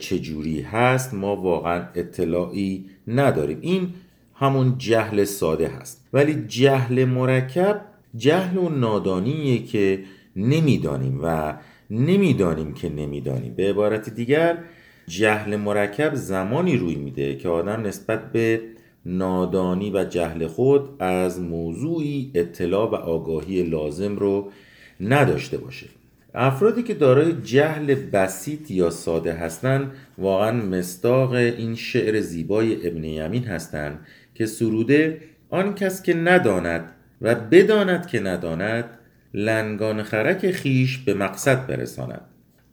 [0.00, 3.58] چجوری هست ما واقعا اطلاعی نداریم.
[3.60, 3.88] این
[4.34, 6.08] همون جهل ساده هست.
[6.12, 7.84] ولی جهل مرکب
[8.16, 10.04] جهل و نادانیه که
[10.36, 11.54] نمی‌دانیم و
[11.90, 13.54] نمی‌دانیم که نمی‌دانیم.
[13.54, 14.58] به عبارت دیگر
[15.08, 18.60] جهل مرکب زمانی روی میده که آدم نسبت به
[19.06, 24.50] نادانی و جهل خود از موضوعی اطلاع و آگاهی لازم رو
[25.02, 25.86] نداشته باشه.
[26.34, 33.44] افرادی که دارای جهل بسیط یا ساده هستند واقعا مستاق این شعر زیبای ابن یمین
[33.44, 38.84] هستند که سروده آن کس که نداند و بداند که نداند
[39.34, 42.20] لنگان خرک خیش به مقصد برساند.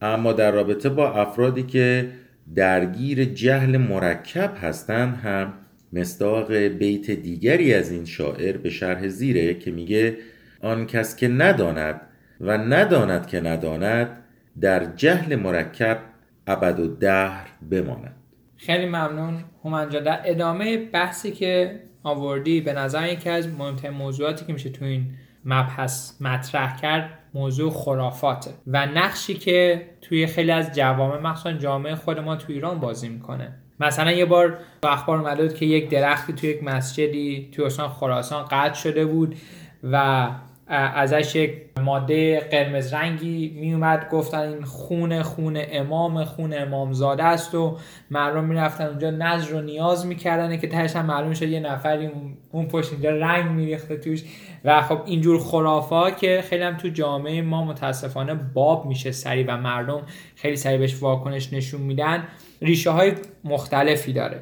[0.02, 2.10] اما در رابطه با افرادی که
[2.56, 5.54] درگیر جهل مرکب هستند هم
[5.94, 10.18] مستاق بیت دیگری از این شاعر به شرح زیره که میگه
[10.62, 12.02] آن کس که نداند
[12.41, 14.23] و نداند که نداند
[14.62, 15.99] در جهل مرکب
[16.47, 18.15] ابد و دهر بماند.
[18.58, 19.43] خیلی ممنون.
[19.63, 24.86] هومنجا در ادامه بحثی که آوردی به نظر یکی از مهمترین موضوعاتی که میشه تو
[24.86, 25.12] این
[25.45, 32.19] مبحث مطرح کرد موضوع خرافاته و نقشی که توی خیلی از جوامع مخصوصا جامعه خود
[32.19, 33.54] ما تو ایران بازی می‌کنه.
[33.80, 38.45] مثلا یه بار تو اخبار اومده که یک درختی توی یک مسجدی توی استان خراسان
[38.45, 39.36] قطع شده بود
[39.84, 40.28] و
[40.69, 47.77] ازش یک ماده قرمز رنگی میومد گفتن این خون خون امام خون امامزاده است و
[48.12, 52.10] مردم می‌رفتن اونجا نظر رو نیاز می‌کردن که تهش هم معلوم شد یه نفری
[52.51, 54.23] اون پشت اینجا رنگ میریخته توش.
[54.65, 59.58] و خب اینجور خرافا که خیلی هم تو جامعه ما متاسفانه باب میشه سری و
[59.58, 60.01] مردم
[60.36, 62.27] خیلی سری بهش واکنش نشون میدن.
[62.62, 64.39] ریشه های مختلفی داره.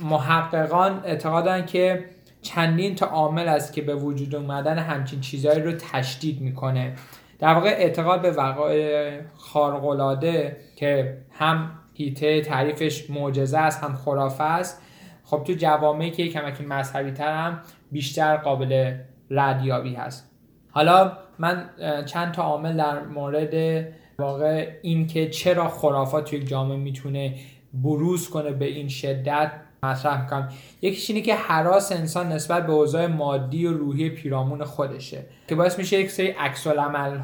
[0.00, 2.04] محققان اعتقادن که
[2.42, 6.94] چندین تا عامل است که به وجود اومدن همچین چیزهایی رو تشدید می‌کنه.
[7.38, 14.82] در واقع اعتقاد به وقایع خارق‌العاده که هم هیته تعریفش معجزه است هم خرافه است
[15.24, 17.60] خب تو جوامعی که کمکی مذهبی تر هم
[17.92, 18.94] بیشتر قابل
[19.30, 20.30] ردیابی هست.
[20.70, 21.70] حالا من
[22.06, 23.84] چند تا عامل در مورد
[24.18, 27.34] واقع این که چرا خرافات توی جامعه می‌تونه
[27.74, 30.48] بروز کنه به این شدت مطرح می‌کنم.
[30.82, 35.78] یکیش اینه که حراس انسان نسبت به اوضاع مادی و روحی پیرامون خودشه که باعث
[35.78, 36.66] میشه یک سری عکس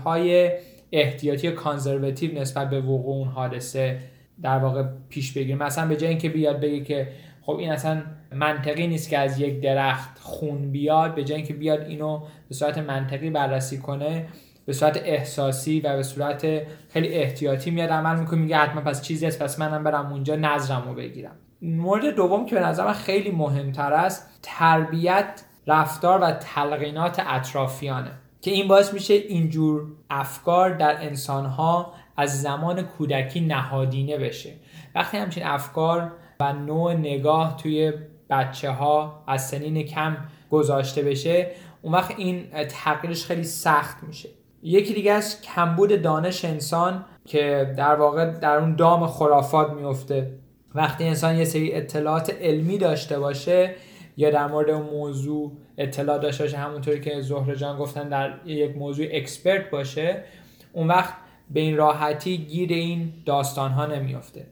[0.05, 0.53] های
[0.93, 3.99] احتیاطی کانزرواتیو نسبت به وقوع اون حادثه
[4.43, 5.59] در واقع پیش بگیره.
[5.59, 7.09] مثلا به جای اینکه بیاد بگه که
[7.43, 11.81] خب این اصلا منطقی نیست که از یک درخت خون بیاد به جای اینکه بیاد
[11.81, 14.27] اینو به صورت منطقی بررسی کنه
[14.67, 19.27] به صورت احساسی و به صورت خیلی احتیاطی میاد عمل می‌کنه میگه حتما پس چیزی
[19.27, 21.37] است پس منم برم اونجا نظرمو بگیرم.
[21.63, 28.69] مورد دوم که به نظر خیلی مهمتر است تربیت رفتار و تلقینات اطرافیانه که این
[28.69, 34.53] باعث میشه اینجور افکار در انسانها از زمان کودکی نهادینه بشه.
[34.95, 37.93] وقتی همچین افکار و نوع نگاه توی
[38.31, 40.17] بچه ها از سنین کم
[40.51, 41.51] گذاشته بشه
[41.83, 44.29] اون وقت این تغییرش خیلی سخت میشه.
[44.63, 50.39] یکی دیگه از کمبود دانش انسان که در واقع در اون دام خرافات میفته
[50.75, 53.75] وقتی انسان یه سری اطلاعات علمی داشته باشه
[54.17, 58.77] یا در مورد اون موضوع اطلاع داشته باشه همونطوری که زهره جان گفتن در یک
[58.77, 60.25] موضوع اکسپرت باشه
[60.73, 61.15] اون وقت
[61.51, 64.47] به این راحتی گیر این داستان ها نمیافته.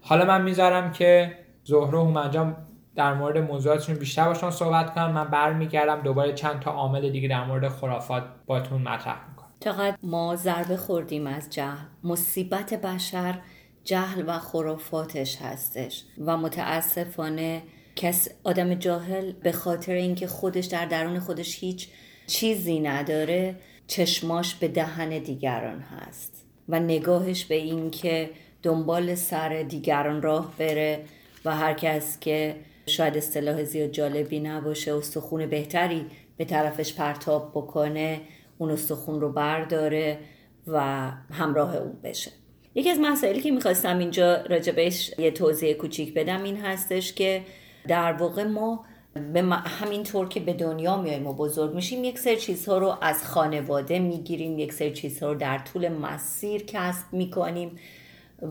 [0.00, 1.32] حالا من می‌ذارم که
[1.64, 2.56] زهره و هومنجان
[2.96, 7.44] در مورد موضوعاتشون بیشتر باشون صحبت کنم من برمیگردم دوباره چند تا عامل دیگه در
[7.44, 9.46] مورد خرافات باتون مطرح می‌کنم.
[9.60, 11.86] چقدر ما ضربه خوردیم از جهل.
[12.04, 13.38] مصیبت بشر
[13.86, 17.62] جهل و خرافاتش هستش و متاسفانه
[17.96, 21.88] کس آدم جاهل به خاطر اینکه خودش در درون خودش هیچ
[22.26, 28.30] چیزی نداره چشماش به دهن دیگران هست و نگاهش به اینکه
[28.62, 31.04] دنبال سر دیگران راه بره
[31.44, 38.20] و هر کس که شاید اصطلاح زیاد جالبی نباشه استخون بهتری به طرفش پرتاب بکنه
[38.58, 40.18] اون استخون رو برداره
[40.66, 40.80] و
[41.30, 42.30] همراه اون بشه.
[42.76, 47.42] یکی از مسائلی که می‌خواستم اینجا راجبش یه توضیح کوچیک بدم این هستش که
[47.88, 48.84] در واقع ما
[49.32, 53.98] به همینطور که به دنیا میایم و بزرگ میشیم یک سری چیزها رو از خانواده
[53.98, 57.78] می‌گیریم یک سری چیزها رو در طول مسیر کسب می‌کنیم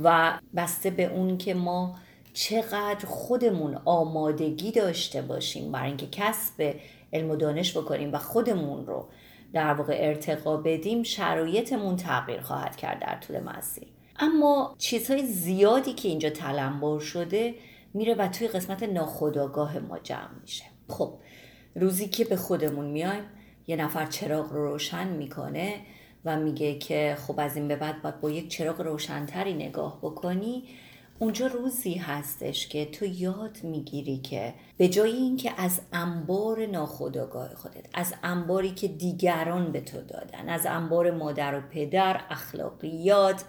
[0.03, 1.95] و بسته به اون که ما
[2.33, 6.75] چقدر خودمون آمادگی داشته باشیم برای اینکه کسب
[7.13, 9.07] علم و دانش بکنیم و خودمون رو
[9.53, 13.94] در واقع ارتقا بدیم شرایطمون تغییر خواهد کرد در طول مسیر.
[14.19, 17.55] اما چیزهای زیادی که اینجا تلمبار شده
[17.93, 20.63] میره و توی قسمت ناخودآگاه ما جمع میشه.
[20.89, 21.13] خب
[21.75, 23.23] روزی که به خودمون میایم
[23.67, 25.75] یه نفر چراغ رو روشن می‌کنه
[26.25, 30.63] و میگه که خب از این به بعد باید با یک چراغ روشنتری نگاه بکنی.
[31.19, 37.85] اونجا روزی هستش که تو یاد می‌گیری که به جای اینکه از انبار ناخودآگاه خودت
[37.93, 43.43] از انباری که دیگران به تو دادن از انبار مادر و پدر اخلاقیات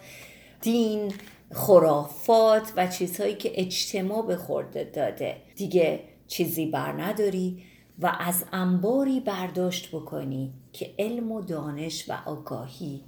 [0.61, 1.13] دین
[1.51, 5.37] خرافات و چیزهایی که اجتماع به خورده داده.
[5.55, 7.63] دیگه چیزی بر نداری
[7.99, 13.03] و از انباری برداشت بکنی که علم و دانش و آگاهی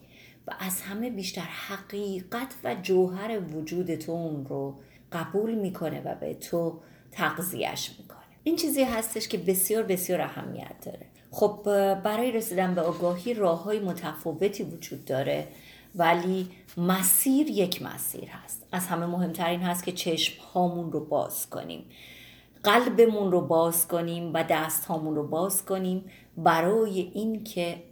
[0.48, 4.80] و از همه بیشتر حقیقت و جوهر وجود تو اون رو
[5.12, 6.80] قبول می‌کنه و به تو
[7.12, 8.20] تقضیهش می‌کنه.
[8.44, 11.06] این چیزی هستش که بسیار بسیار اهمیت داره.
[11.32, 11.62] خب
[12.04, 15.48] برای رسیدن به آگاهی راه های متفاوتی وجود داره.
[15.96, 16.48] ولی
[16.78, 18.68] مسیر یک مسیر هست.
[18.72, 21.86] از همه مهمترین هست که چشم هامون رو باز کنیم.
[22.64, 26.06] قلبمون رو باز کنیم و دست هامون رو باز کنیم
[26.38, 27.84] برای اینکه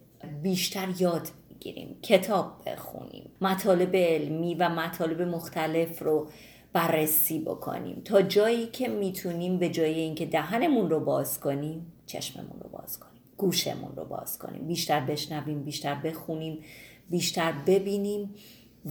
[0.43, 6.27] بیشتر یاد بگیریم کتاب بخونیم مطالب علمی و مطالب مختلف رو
[6.73, 8.01] بررسی بکنیم.
[8.05, 13.21] تا جایی که می‌تونیم به جای اینکه دهنمون رو باز کنیم چشممون رو باز کنیم
[13.37, 14.67] گوشمون رو باز کنیم.
[14.67, 16.63] بیشتر بشنویم بیشتر بخونیم.
[17.09, 18.29] بیشتر ببینیم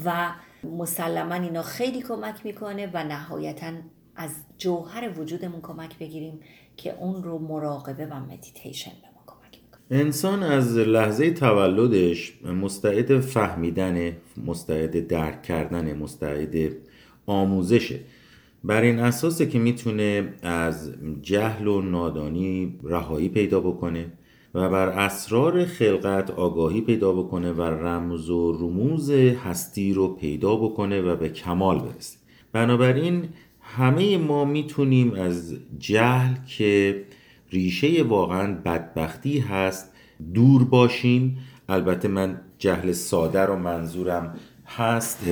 [0.05, 3.73] و مسلما اینا خیلی کمک می‌کنه و نهایتا
[4.17, 6.41] از جوهر وجودمون کمک بگیریم
[6.77, 10.01] که اون رو مراقبه و مدیتیشن به ما کمک می‌کنه.
[10.01, 14.13] انسان از لحظه تولدش مستعد فهمیدن
[14.47, 16.73] مستعد درک کردن مستعد
[17.27, 18.01] آموزشه.
[18.65, 24.13] بر این اساسه که می‌تونه از جهل و نادانی رهایی پیدا بکنه.
[24.57, 31.01] و بر اسرار خلقت آگاهی پیدا بکنه و رمز و رموز هستی رو پیدا بکنه
[31.01, 32.19] و به کمال برسه.
[32.53, 33.29] بنابراین
[33.61, 37.03] همه ما می‌تونیم از جهل که
[37.51, 39.92] ریشه واقعا بدبختی هست
[40.35, 41.38] دور باشیم.
[41.69, 44.35] البته من جهل ساده رو منظورم
[44.66, 45.25] هست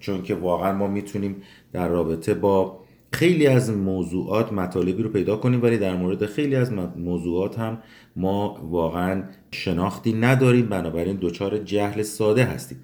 [0.00, 1.36] چون که واقعا ما می‌تونیم
[1.72, 2.81] در رابطه با
[3.12, 7.78] خیلی از موضوعات مطالبی رو پیدا کنیم ولی در مورد خیلی از موضوعات هم
[8.16, 10.66] ما واقعا شناختی نداریم.
[10.66, 12.78] بنابراین دچار جهل ساده هستیم.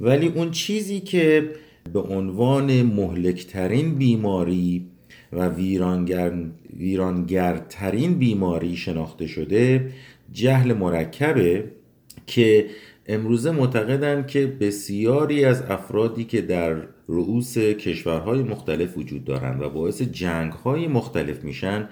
[0.00, 1.50] ولی اون چیزی که
[1.92, 4.86] به عنوان مهلکترین بیماری
[5.32, 6.32] و ویرانگر،
[6.76, 9.92] ویرانگرترین بیماری شناخته شده
[10.32, 11.64] جهل مرکبه
[12.26, 12.66] که
[13.06, 16.76] امروزه معتقدند که بسیاری از افرادی که در
[17.10, 21.88] رؤوس کشورهای مختلف وجود دارند و باعث جنگهای مختلف میشن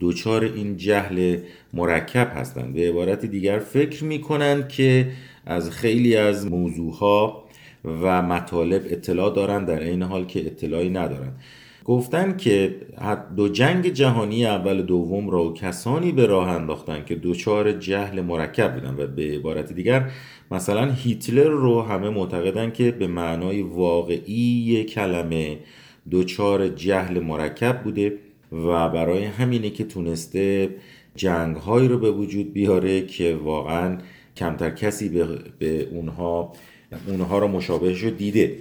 [0.00, 1.38] دوچار این جهل
[1.72, 5.12] مرکب هستند به عبارت دیگر فکر می‌کنند که
[5.46, 7.44] از خیلی از موضوعها
[7.84, 11.40] و مطالب اطلاع دارند در این حال که اطلاعی ندارند
[11.90, 12.76] گفتن که
[13.36, 18.94] دو جنگ جهانی اول دوم را کسانی به راه انداختن که دوچار جهل مرکب بودن
[18.98, 20.10] و به عبارت دیگر
[20.50, 25.58] مثلا هیتلر رو همه معتقدن که به معنای واقعی کلمه
[26.10, 28.12] دوچار جهل مرکب بوده
[28.52, 30.70] و برای همینه که تونسته
[31.16, 33.98] جنگ هایی رو به وجود بیاره که واقعا
[34.36, 35.26] کمتر کسی به,
[35.58, 36.52] به اونها
[37.06, 38.56] اونها رو مشابهش رو دیده.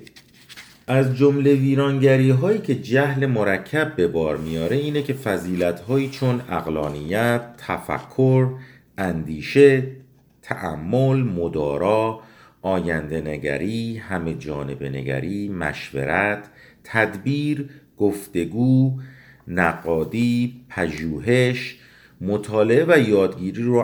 [0.92, 6.42] از جمله ویرانگری هایی که جهل مرکب به بار میاره اینه که فضیلت هایی چون
[6.50, 8.48] اقلانیت، تفکر،
[8.98, 9.84] اندیشه،
[10.42, 12.20] تعمل، مدارا،
[12.62, 16.50] آینده نگری، همه جانب نگری، مشورت،
[16.84, 19.00] تدبیر، گفتگو،
[19.48, 21.78] نقادی، پژوهش،
[22.22, 23.80] مطالعه و یادگیری رو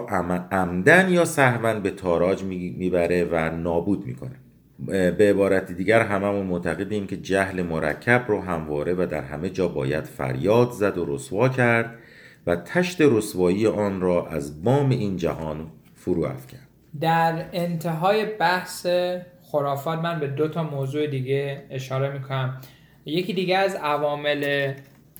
[0.52, 4.45] عمدن یا سهون به تاراج می‌بره و نابود می‌کنه.
[4.80, 10.04] به عبارت دیگر هممون معتقدیم که جهل مرکب رو همواره و در همه جا باید
[10.04, 11.96] فریاد زد و رسوا کرد
[12.48, 16.68] و تشت رسوایی آن را از بام این جهان فرو کرد
[17.02, 18.88] در انتهای بحث
[19.42, 22.62] خرافات من به دو تا موضوع دیگه اشاره می‌کنم.
[23.06, 24.74] یکی دیگه از عوامل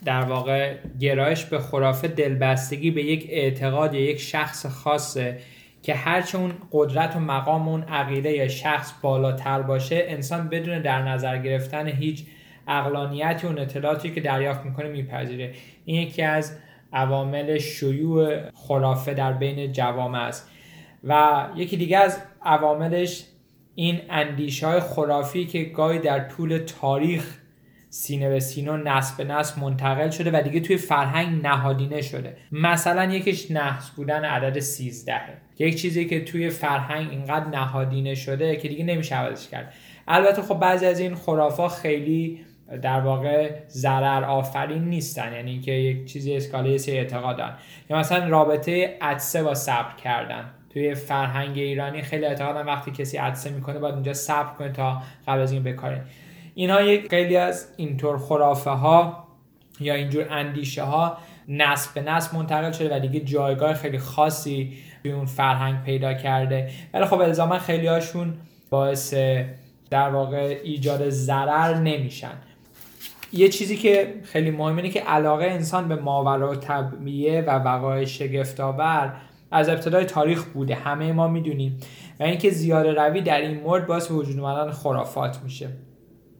[0.06, 5.38] در واقع گرایش به خرافه دلبستگی به یک اعتقاد یا یک شخص خاصه
[5.86, 11.02] که هرچه اون قدرت و مقام اون عقیده یا شخص بالاتر باشه انسان بدون در
[11.02, 12.26] نظر گرفتن هیچ
[12.68, 15.54] اقلانیتی و اطلاعاتی که دریافت می‌کنه میپذیره.
[15.86, 16.58] این یکی از
[16.94, 20.50] عوامل شیوع خرافه در بین جوامع است.
[21.04, 23.24] و یکی دیگه از عواملش
[23.76, 27.38] این اندیشه های خرافی که گاهی در طول تاریخ
[27.96, 32.38] سینه به سینه و نسل به نسل منتقل شده و دیگه توی فرهنگ نهادینه شده.
[32.52, 35.14] مثلا یکیش نحس بودن عدد 13
[35.60, 39.74] یک چیزی که توی فرهنگ اینقدر نهادینه شده که دیگه نمیشه عوضش کرد.
[40.08, 42.40] البته خب بعضی از این خرافا خیلی
[42.82, 45.34] در واقع ضرر آفرین نیستن.
[45.34, 47.54] یعنی اینکه یک چیزی اسکاله سه اعتقاد دارن.
[47.90, 50.46] یا مثلا رابطه عدسه با صبر کردن.
[50.70, 55.40] توی فرهنگ ایرانی خیلی اعتقادن وقتی کسی عدسه می‌کنه باید اونجا صبر کنه تا قبل
[55.40, 56.02] از این بکارین
[56.56, 59.28] اینها یک خیلی از اینطور خرافه ها
[59.80, 65.12] یا اینجور اندیشه ها نسل به نسل منتقل شده و دیگه جایگاه خیلی خاصی توی
[65.12, 66.70] اون فرهنگ پیدا کرده.
[66.94, 68.34] ولی خب الزاما خیلی هاشون
[68.70, 69.14] باعث
[69.90, 72.34] در واقع ایجاد ضرر نمیشن.
[73.34, 79.16] یه چیزی که خیلی مهمه اینه که علاقه انسان به ماورا طبیعه و وقایع شگفتآور
[79.52, 80.76] از ابتدای تاریخ بوده.
[80.76, 81.80] همه ما می‌دونیم.
[82.20, 85.70] و اینکه زیاده روی در این مورد باعث وجود اومدن خرافات میشه.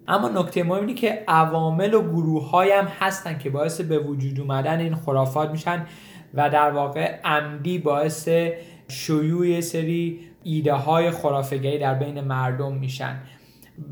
[0.08, 4.80] اما نکته مهم اینه که عوامل و گروه هم هستن که باعث به وجود اومدن
[4.80, 5.86] این خرافات میشن
[6.34, 8.30] و در واقع عمدی باعث
[8.88, 13.20] شیوع سری ایده های خرافگری در بین مردم میشن.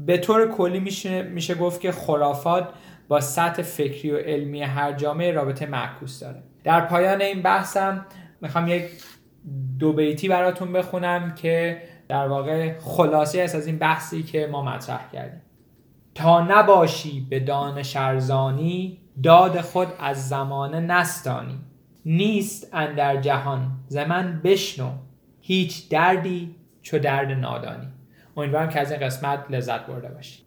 [0.06, 2.70] به طور کلی میشه, میشه گفت که خرافات
[3.08, 6.44] با سطح فکری و علمی هر جامعه رابطه معکوس داره.
[6.64, 8.06] در پایان این بحثم
[8.42, 8.84] می‌خوام یک
[9.80, 15.12] دو بیتی براتون بخونم که در واقع خلاصی است از این بحثی که ما مطرح
[15.14, 15.42] کردیم.
[16.16, 21.60] تا نباشی به دانش ارزانی داد خود از زمانه نستانی.
[22.06, 24.92] نیست اندر جهان زمن بشنو.
[25.42, 27.88] هیچ دردی چو درد نادانی.
[28.38, 30.44] امیدوارم که از این قسمت لذت برده باشی.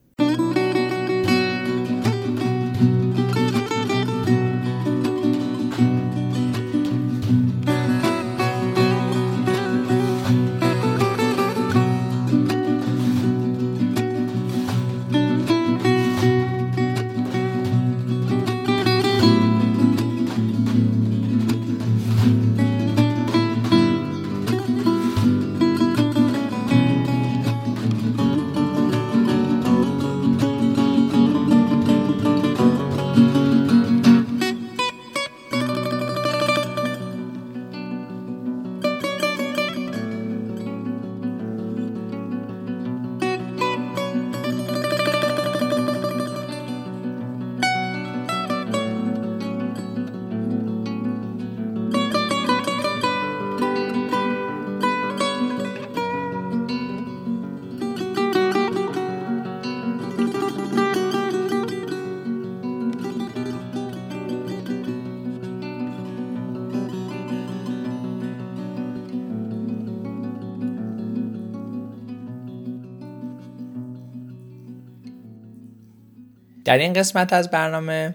[76.77, 78.15] در این قسمت از برنامه.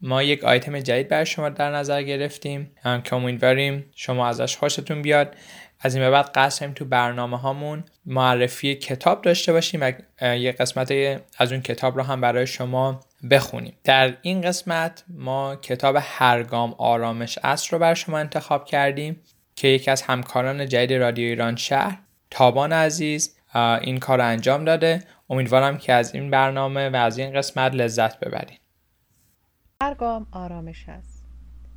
[0.00, 2.70] ما یک آیتم جدید برای شما در نظر گرفتیم.
[3.04, 5.36] که امیدواریم شما ازش خوشتون بیاد.
[5.80, 9.92] از این به بعد قصد تو برنامه هامون معرفی کتاب داشته باشیم و
[10.22, 10.92] یک قسمت
[11.38, 13.00] از اون کتاب رو هم برای شما
[13.30, 13.74] بخونیم.
[13.84, 19.20] در این قسمت ما کتاب هرگام آرامش است رو بر شما انتخاب کردیم
[19.56, 21.98] که یکی از همکاران جدید رادیو ایران شهر
[22.30, 25.02] تابان عزیز این کار رو انجام داده.
[25.30, 28.60] امیدوارم که از این برنامه و از این قسمت لذت ببرید
[29.82, 31.24] هرگام آرامش است.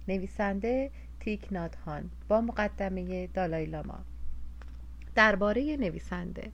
[0.07, 3.99] نویسنده تیک نادهان با مقدمه دالای لاما.
[5.15, 6.51] درباره نویسنده.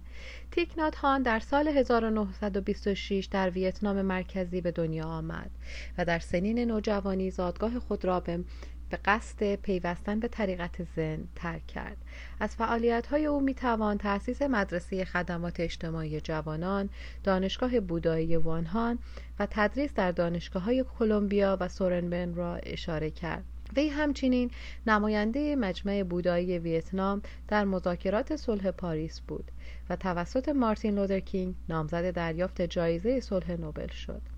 [0.51, 5.51] تیک هان در سال 1926 در ویتنام مرکزی به دنیا آمد
[5.97, 8.39] و در سنین نوجوانی زادگاه خود را به
[8.89, 11.97] به قصد پیوستن به طریقت زن ترک کرد.
[12.39, 16.89] از فعالیت های او می توان تأسیس مدرسه خدمات اجتماعی جوانان
[17.23, 18.99] دانشگاه بودایی وانهان
[19.39, 23.43] و تدریس در دانشگاه های کلمبیا و سورنبن را اشاره کرد.
[23.75, 24.51] وی همچنین
[24.87, 29.51] نماینده مجمع بودایی ویتنام در مذاکرات صلح پاریس بود
[29.89, 34.36] و توسط مارتین لودر کینگ نامزد دریافت جایزه صلح نوبل شد.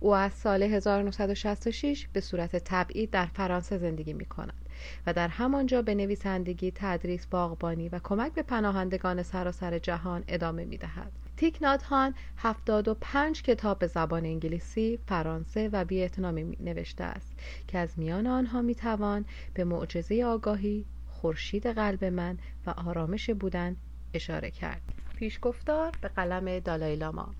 [0.00, 4.68] او از سال 1966 به صورت تبعید در فرانسه زندگی می کند
[5.06, 10.76] و در همانجا به نویسندگی، تدریس، باغبانی و کمک به پناهندگان سراسر جهان ادامه می
[10.76, 11.12] دهد.
[11.36, 17.32] تیک نادهان 75 کتاب به زبان انگلیسی، فرانسه و ویتنامی نوشته است
[17.68, 19.24] که از میان آنها می توان
[19.54, 23.76] به معجزه آگاهی، خورشید قلب من و آرامش بودن
[24.14, 24.82] اشاره کرد.
[25.16, 27.34] پیشگفتار به قلم دالای لاما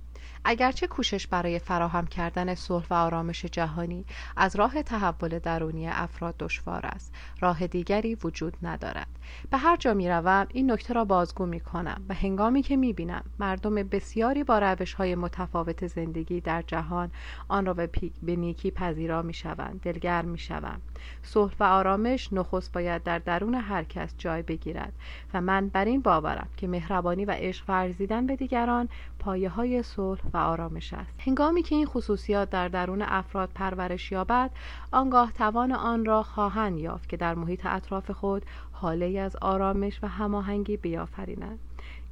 [0.45, 4.05] اگرچه کوشش برای فراهم کردن صلح و آرامش جهانی
[4.37, 9.07] از راه تحول درونی افراد دشوار است راه دیگری وجود ندارد.
[9.51, 12.93] به هر جا می روم این نکته را بازگو می کنم و هنگامی که می
[12.93, 17.11] بینم مردم بسیاری با روش های متفاوت زندگی در جهان
[17.49, 17.91] آن را به,
[18.23, 20.83] به نیکی پذیرا می شوند دلگرم می شوند
[21.23, 24.93] صلح و آرامش نخست باید در درون هر کس جای بگیرد
[25.35, 28.89] و من بر این باورم که مهربانی و عشق ورزیدن به دیگران
[29.19, 31.15] پایه های صلح و آرامش است.
[31.19, 34.51] هنگامی که این خصوصیات در درون افراد پرورش یابد
[34.93, 40.09] آنگاه توان آن را خواهند یافت که در محیط اطراف خود حاله از آرامش و
[40.09, 41.59] هماهنگی بیافرینند.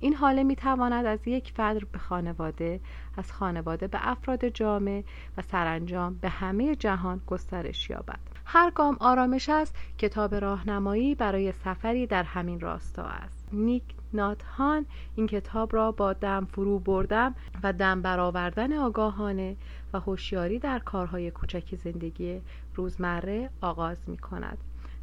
[0.01, 2.81] این حاله می تواند از یک فرد به خانواده
[3.17, 5.05] از خانواده به افراد جامعه
[5.37, 8.19] و سرانجام به همه جهان گسترش یابد.
[8.45, 13.49] هر گام آرامش است کتاب راهنمایی برای سفری در همین راستا است.
[13.53, 14.87] نیک ناتهان
[15.17, 19.57] این کتاب را با دم فرو بردم و دم برآوردن آگاهانه
[19.93, 22.41] و هوشیاری در کارهای کوچک زندگی
[22.75, 24.59] روزمره آغاز می کند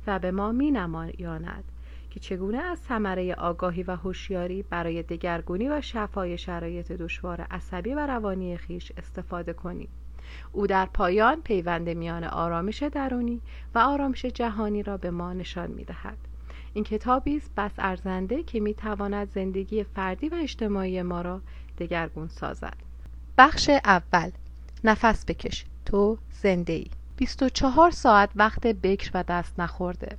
[0.08, 1.64] و به ما می نمایاند
[2.10, 8.08] که چگونه از ثمره آگاهی و هوشیاری برای دگرگونی و شفای شرایط دشوار عصبی و
[8.08, 9.90] روانی خیش استفاده کنیم
[10.52, 13.42] او در پایان پیوند میان آرامش درونی
[13.76, 16.18] و آرامش جهانی را به ما نشان می دهد.
[16.76, 21.42] این کتابی است بس ارزنده که می تواند زندگی فردی و اجتماعی ما را
[21.78, 22.78] دگرگون سازد.
[23.38, 24.32] بخش اول.
[24.84, 25.66] نفس بکش.
[25.86, 26.88] تو زنده ای.
[27.18, 30.18] 24 ساعت وقت بکر و دست نخورده.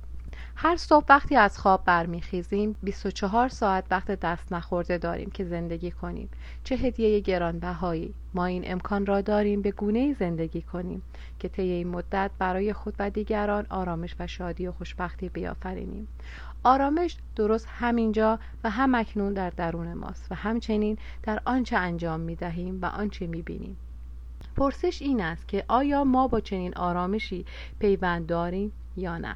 [0.55, 6.29] هر صبح وقتی از خواب برمیخیزیم 24 ساعت وقت دست نخورده داریم که زندگی کنیم.
[6.63, 8.13] چه هدیه گرانبهایی.
[8.33, 11.01] ما این امکان را داریم به گونه زندگی کنیم
[11.39, 16.07] که طی این مدت برای خود و دیگران آرامش و شادی و خوشبختی بیافرینیم.
[16.63, 22.35] آرامش درست همینجا و هم اکنون در درون ماست و همچنین در آنچه انجام می
[22.35, 23.77] دهیم و آنچه می بینیم.
[24.55, 27.45] پرسش این است که آیا ما با چنین آرامشی
[27.79, 29.35] پیوند داریم یا نه؟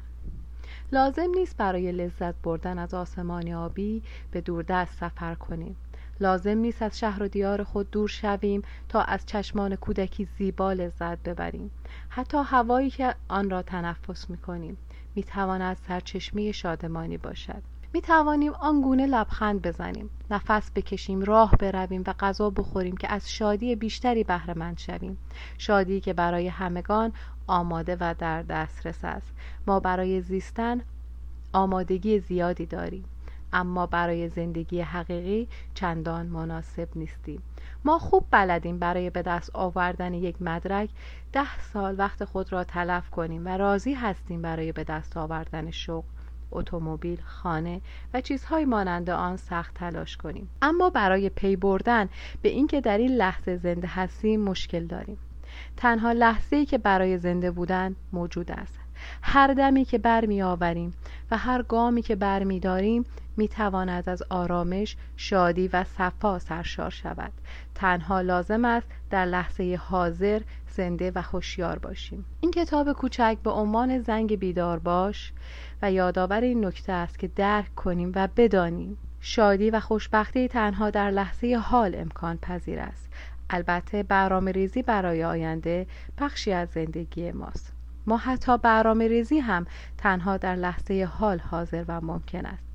[0.92, 5.76] لازم نیست برای لذت بردن از آسمان آبی به دوردست سفر کنیم.
[6.20, 11.18] لازم نیست از شهر و دیار خود دور شویم تا از چشمان کودکی زیبا لذت
[11.22, 11.70] ببریم.
[12.08, 14.76] حتی هوایی که آن را تنفس می کنیم
[15.14, 17.62] می تواند سرچشمه شادمانی باشد.
[17.94, 23.76] می توانیم آنگونه لبخند بزنیم نفس بکشیم راه برویم و غذا بخوریم که از شادی
[23.76, 25.18] بیشتری بهره شویم.
[25.58, 27.12] شادی که برای همگان
[27.46, 29.32] آماده و در دسترس است.
[29.66, 30.80] ما برای زیستن
[31.52, 33.04] آمادگی زیادی داریم.
[33.52, 37.42] اما برای زندگی حقیقی چندان مناسب نیستیم.
[37.84, 40.90] ما خوب بلدیم برای به دست آوردن یک مدرک
[41.32, 46.06] ده سال وقت خود را تلف کنیم و راضی هستیم برای به دست آوردن شغل
[46.52, 47.80] اتومبیل، خانه
[48.14, 50.48] و چیزهای مانند آن سخت تلاش کنیم.
[50.62, 52.08] اما برای پی بردن
[52.42, 55.18] به اینکه در این لحظه زنده هستیم مشکل داریم.
[55.76, 58.78] تنها لحظه ای که برای زنده بودن موجود است.
[59.22, 60.94] هر دمی که بر می آوریم
[61.30, 63.04] و هر گامی که بر می داریم
[63.36, 67.32] می تواند از آرامش شادی و صفا سرشار شود.
[67.74, 72.24] تنها لازم است در لحظه حاضر زنده و هوشیار باشیم.
[72.40, 75.32] این کتاب کوچک به عنوان زنگ بیدار باش
[75.82, 78.96] و یادآور این نکته است که درک کنیم و بدانیم.
[79.20, 83.08] شادی و خوشبختی تنها در لحظه حال امکان پذیر است.
[83.50, 85.86] البته برنامه ریزی برای آینده
[86.18, 87.72] بخشی از زندگی ماست.
[88.06, 89.66] ما حتی برنامه ریزی هم
[89.98, 92.71] تنها در لحظه حال حاضر و ممکن است.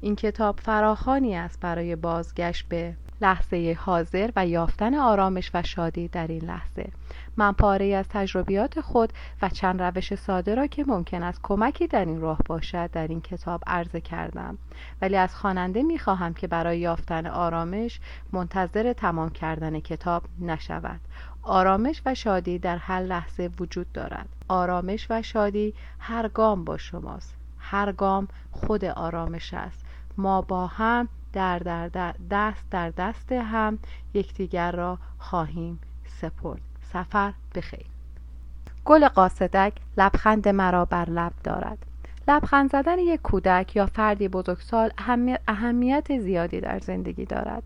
[0.00, 6.26] این کتاب فراخانی است برای بازگشت به لحظه حاضر و یافتن آرامش و شادی در
[6.26, 6.88] این لحظه.
[7.36, 12.04] من پاره از تجربیات خود و چند روش ساده را که ممکن است کمکی در
[12.04, 14.58] این راه باشد در این کتاب عرضه کردم.
[15.02, 18.00] ولی از خواننده می خواهم که برای یافتن آرامش
[18.32, 21.00] منتظر تمام کردن کتاب نشود.
[21.42, 24.28] آرامش و شادی در هر لحظه وجود دارد.
[24.48, 27.34] آرامش و شادی هر گام با شماست.
[27.58, 29.87] هر گام خود آرامش است.
[30.18, 33.78] ما با هم در, در, دست در دست هم
[34.14, 35.80] یکدیگر را خواهیم
[36.20, 36.60] سپرد.
[36.92, 37.86] سفر بخیر.
[38.84, 41.86] گل قاصدک لبخند مرا بر لب دارد.
[42.28, 44.90] لبخند زدن یک کودک یا فردی بزرگسال
[45.48, 47.62] اهمیت زیادی در زندگی دارد.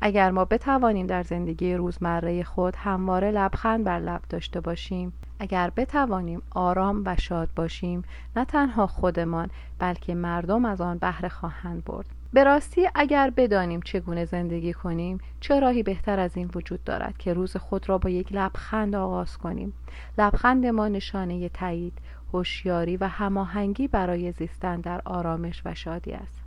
[0.00, 6.42] اگر ما بتوانیم در زندگی روزمره خود همواره لبخند بر لب داشته باشیم اگر بتوانیم
[6.50, 8.04] آرام و شاد باشیم
[8.36, 12.06] نه تنها خودمان بلکه مردم از آن بهره خواهند برد.
[12.32, 17.32] به راستی اگر بدانیم چگونه زندگی کنیم چه راهی بهتر از این وجود دارد که
[17.32, 19.72] روز خود را با یک لبخند آغاز کنیم؟
[20.18, 21.92] لبخند ما نشانه تایید
[22.32, 26.40] هوشیاری و هماهنگی برای زیستن در آرامش و شادی است.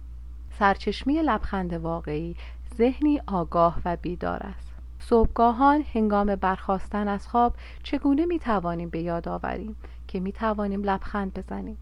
[0.60, 2.36] سرچشمی لبخند واقعی
[2.78, 4.74] ذهنی آگاه و بیدار است.
[5.00, 9.76] صبحگاهان هنگام برخواستن از خواب چگونه می توانیم به یاد آوریم
[10.08, 11.78] که می توانیم لبخند بزنیم؟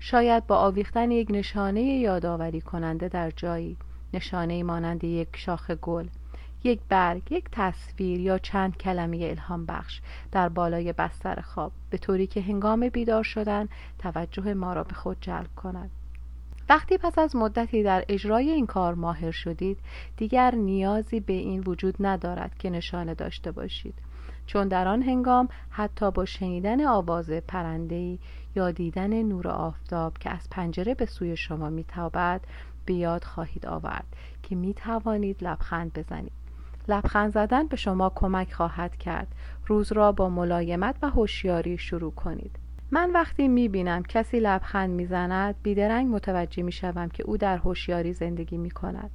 [0.00, 3.76] شاید با آویختن یک نشانه یادآوری کننده در جایی
[4.14, 6.06] نشانه مانند یک شاخ گل
[6.66, 10.00] یک برگ یک تصویر یا چند کلمه الهام بخش
[10.32, 15.16] در بالای بستر خواب به طوری که هنگام بیدار شدن توجه ما را به خود
[15.20, 15.90] جلب کند.
[16.68, 19.78] وقتی پس از مدتی در اجرای این کار ماهر شدید
[20.16, 23.94] دیگر نیازی به این وجود ندارد که نشانه داشته باشید.
[24.46, 28.18] چون در آن هنگام حتی با شنیدن آواز پرندهی
[28.56, 32.40] یا دیدن نور آفتاب که از پنجره به سوی شما میتابد
[32.86, 34.06] به یاد خواهید آورد
[34.42, 36.45] که می توانید لبخند بزنید.
[36.88, 39.28] لبخند زدن به شما کمک خواهد کرد.
[39.66, 42.58] روز را با ملایمت و هوشیاری شروع کنید.
[42.90, 48.12] من وقتی می بینم کسی لبخند می‌زند بیدرنگ متوجه می شوم که او در هوشیاری
[48.12, 49.10] زندگی می کند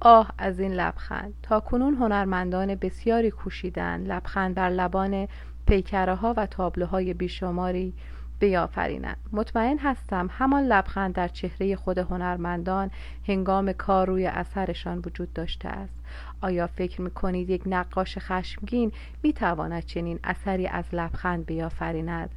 [0.00, 1.34] آه از این لبخند.
[1.42, 5.28] تا کنون هنرمندان بسیاری کوشیدن لبخند بر لبان
[5.66, 7.94] پیکره ها و تابلوهای بیشماری
[8.38, 12.90] بیافرینند مطمئن هستم همان لبخند در چهره خود هنرمندان
[13.28, 15.94] هنگام کار روی اثرشان وجود داشته است.
[16.40, 22.30] آیا فکر می‌کنید یک نقاش خشمگین می‌تواند چنین اثری از لبخند بیافریند؟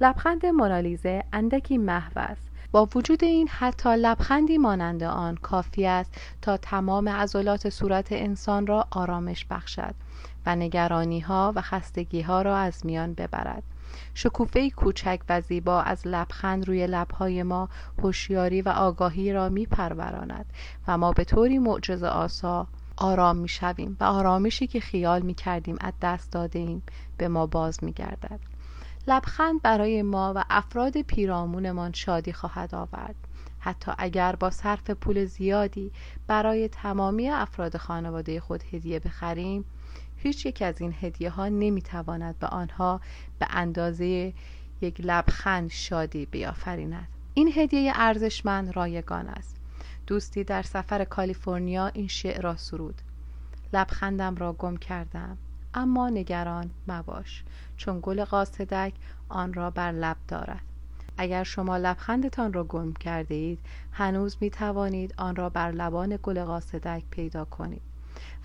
[0.00, 2.50] لبخند مونالیزه اندکی محو است.
[2.72, 8.86] با وجود این حتی لبخندی مانند آن کافی است تا تمام عضلات صورت انسان را
[8.90, 9.94] آرامش بخشد
[10.46, 13.62] و نگرانی ها و خستگی ها را از میان ببرد.
[14.14, 17.68] شکوفه کوچک و زیبا از لبخند روی لبهای ما
[18.02, 20.46] هوشیاری و آگاهی را میپروراند
[20.88, 22.66] و ما به طوری معجزه آسا
[22.96, 26.82] آرام می‌شویم و آرامشی که خیال می‌کردیم از دست داده ایم
[27.16, 28.40] به ما باز میگردد.
[29.06, 33.14] لبخند برای ما و افراد پیرامونمان شادی خواهد آورد.
[33.58, 35.92] حتی اگر با صرف پول زیادی
[36.26, 39.64] برای تمامی افراد خانواده خود هدیه بخریم
[40.22, 43.00] هیچ یک از این هدیه ها نمی تواند به آنها
[43.38, 44.32] به اندازه
[44.80, 47.08] یک لبخند شادی بیافریند.
[47.34, 49.56] این هدیه ارزشمند رایگان است.
[50.06, 53.02] دوستی در سفر کالیفرنیا این شعر را سرود.
[53.72, 55.38] لبخندم را گم کردم
[55.74, 57.44] اما نگران مباش
[57.76, 58.92] چون گل قاصدک
[59.28, 60.62] آن را بر لب دارد.
[61.18, 63.58] اگر شما لبخندتان را گم کرده اید
[63.92, 67.89] هنوز می توانید آن را بر لبان گل قاصدک پیدا کنید.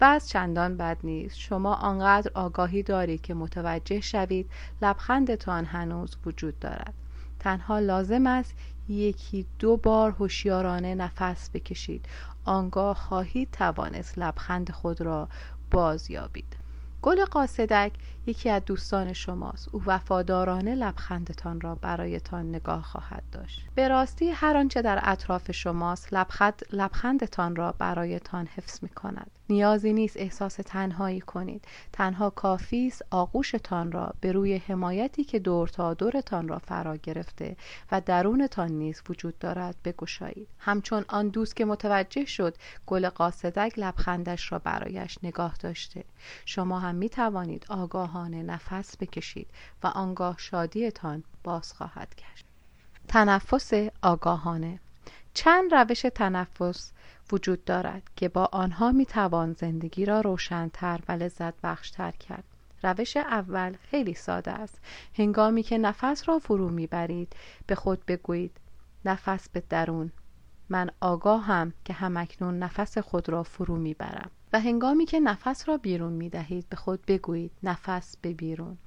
[0.02, 1.38] و از چندان بد نیست.
[1.38, 4.50] شما آنقدر آگاهی دارید که متوجه شوید
[4.82, 6.94] لبخندتان هنوز وجود دارد.
[7.40, 8.54] تنها لازم است
[8.90, 12.06] یکی دو بار هوشیارانه نفس بکشید.
[12.46, 15.28] آنگاه خواهید توانست لبخند خود را
[15.72, 16.56] باز یابید
[17.02, 17.92] گل قاصدک
[18.28, 19.70] یکی از دوستان شماست.
[19.72, 23.62] او وفادارانه لبخندتان را برایتان نگاه خواهد داشت.
[23.76, 29.94] به راستی هر آنچه در اطراف شماست لبخند لبخندتان را برایتان حفظ می کند نیازی
[29.94, 31.66] نیست احساس تنهایی کنید.
[31.94, 37.58] تنها کافی است آغوشتان را به روی حمایتی که دور تا دورتان را فرا گرفته
[37.92, 40.48] و درونتان نیز وجود دارد بگشایید.
[40.60, 42.56] همچون آن دوست که متوجه شد
[42.86, 46.04] گل قاصدک لبخندش را برایش نگاه داشته.
[46.46, 47.66] شما هم می توانید
[48.16, 49.48] آگاهانه نفس بکشید
[49.84, 52.46] و آنگاه شادیتان باز خواهد گشت
[53.08, 54.80] تنفس آگاهانه
[55.34, 56.92] چند روش تنفس
[57.32, 62.44] وجود دارد که با آنها می توان زندگی را روشنتر و لذت بخشتر کرد.
[62.84, 64.80] روش اول خیلی ساده است.
[65.14, 67.36] هنگامی که نفس را فرو می برید
[67.68, 68.58] به خود بگویید
[69.06, 70.12] نفس به درون
[70.70, 75.78] من آگاهم که همکنون نفس خود را فرو می برم و هنگامی که نفس را
[75.78, 78.78] بیرون می دهید به خود بگویید نفس به بیرون.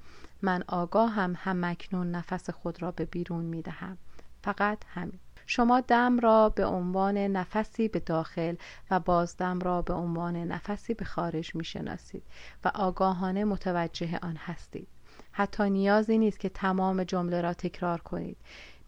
[0.43, 3.99] من آگاهم همکنون نفس خود را به بیرون می دهم
[4.43, 5.19] فقط همین.
[5.47, 8.55] شما دم را به عنوان نفسی به داخل
[8.91, 12.23] و بازدم را به عنوان نفسی به خارج می شناسید
[12.65, 14.89] و آگاهانه متوجه آن هستید.
[15.33, 18.37] حتی نیازی نیست که تمام جمله را تکرار کنید.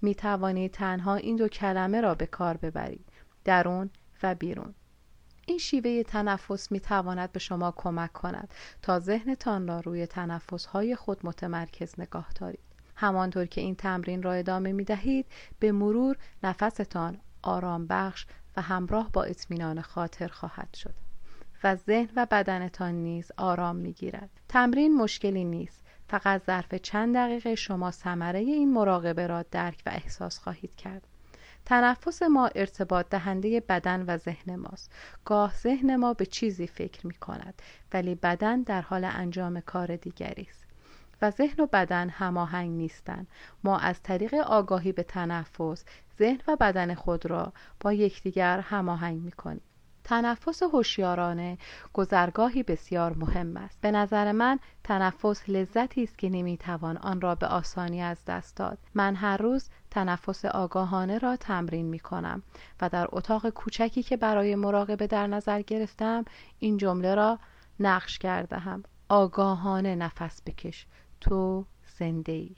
[0.03, 3.05] می توانید تنها این دو کلمه را به کار ببرید
[3.45, 3.91] درون
[4.23, 4.75] و بیرون.
[5.47, 10.97] این شیوه تنفس می تواند به شما کمک کند تا ذهنتان را روی تنفس های
[10.97, 15.27] خود متمرکز نگاه دارید همانطور که این تمرین را ادامه می دهید
[15.59, 18.27] به مرور نفستان آرام بخش
[18.57, 20.95] و همراه با اطمینان خاطر خواهد شد
[21.65, 24.31] و ذهن و بدنتان نیز آرام می گیرد.
[24.49, 30.39] تمرین مشکلی نیست فقط ظرف چند دقیقه شما ثمره این مراقبه را درک و احساس
[30.39, 31.07] خواهید کرد
[31.71, 34.93] تنفس ما ارتباط دهنده بدن و ذهن ماست.
[35.25, 37.63] گاه ذهن ما به چیزی فکر می کند
[37.93, 40.65] ولی بدن در حال انجام کار دیگری است.
[41.23, 43.29] و ذهن و بدن هماهنگ نیستند
[43.65, 45.85] ما از طریق آگاهی به تنفس
[46.19, 49.63] ذهن و بدن خود را با یکدیگر هماهنگ می‌کنیم.
[50.11, 51.59] تنفس هوشیارانه
[51.93, 53.81] گذرگاهی بسیار مهم است.
[53.81, 58.79] به نظر من تنفس لذتی است که نمی‌توان آن را به آسانی از دست داد.
[58.95, 62.43] من هر روز تنفس آگاهانه را تمرین می کنم
[62.81, 66.25] و در اتاق کوچکی که برای مراقبه در نظر گرفتم
[66.59, 67.39] این جمله را
[67.81, 70.87] نقش کرده هم آگاهانه نفس بکش.
[71.21, 71.65] تو
[71.99, 72.57] زنده ای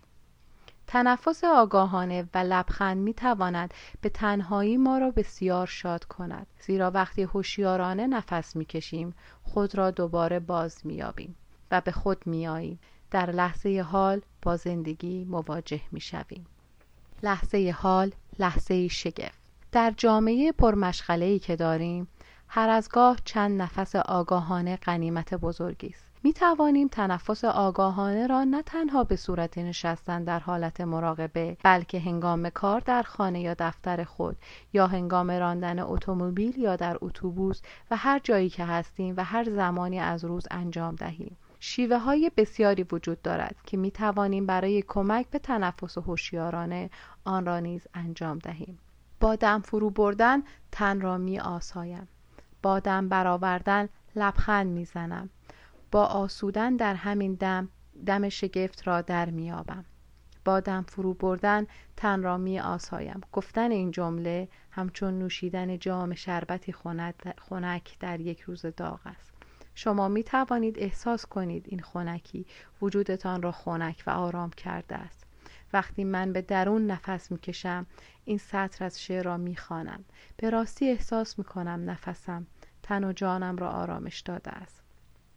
[0.92, 6.46] تنفس آگاهانه و لبخند می تواند به تنهایی ما را بسیار شاد کند.
[6.60, 11.36] زیرا وقتی هوشیارانه نفس می کشیم خود را دوباره باز می یابیم
[11.70, 12.78] و به خود می آییم
[13.10, 16.46] در لحظه حال با زندگی مواجه می شویم
[17.22, 19.40] لحظه حال لحظه شگفت.
[19.72, 22.08] در جامعه پرمشغله که داریم
[22.48, 26.11] هر از گاه چند نفس آگاهانه غنیمت بزرگی است.
[26.24, 32.50] می توانیم تنفس آگاهانه را نه تنها به صورت نشستن در حالت مراقبه بلکه هنگام
[32.50, 34.36] کار در خانه یا دفتر خود
[34.72, 37.60] یا هنگام راندن اتومبیل یا در اتوبوس
[37.90, 41.36] و هر جایی که هستیم و هر زمانی از روز انجام دهیم.
[41.60, 46.90] شیوه های بسیاری وجود دارد که می توانیم برای کمک به تنفس هوشیارانه
[47.24, 48.78] آن را نیز انجام دهیم.
[49.20, 50.42] با دم فرو بردن
[50.72, 52.08] تن را می آسایم
[52.62, 55.30] با دم برآوردن لبخند می‌زنم.
[55.92, 57.68] با آسودن در همین دم
[58.06, 59.84] دم شگفت را در میابم
[60.44, 61.66] با دم فرو بردن
[61.96, 66.74] تن را می آسایم گفتن این جمله همچون نوشیدن جام شربتی
[67.38, 69.32] خنک در یک روز داغ است.
[69.74, 72.46] شما می توانید احساس کنید این خنکی
[72.82, 75.26] وجودتان را خنک و آرام کرده است.
[75.72, 77.86] وقتی من به درون نفس می کشم
[78.24, 80.04] این سطر از شعر را می خوانم
[80.36, 82.46] به راستی احساس می کنم نفسم
[82.82, 84.81] تن و جانم را آرامش داده است.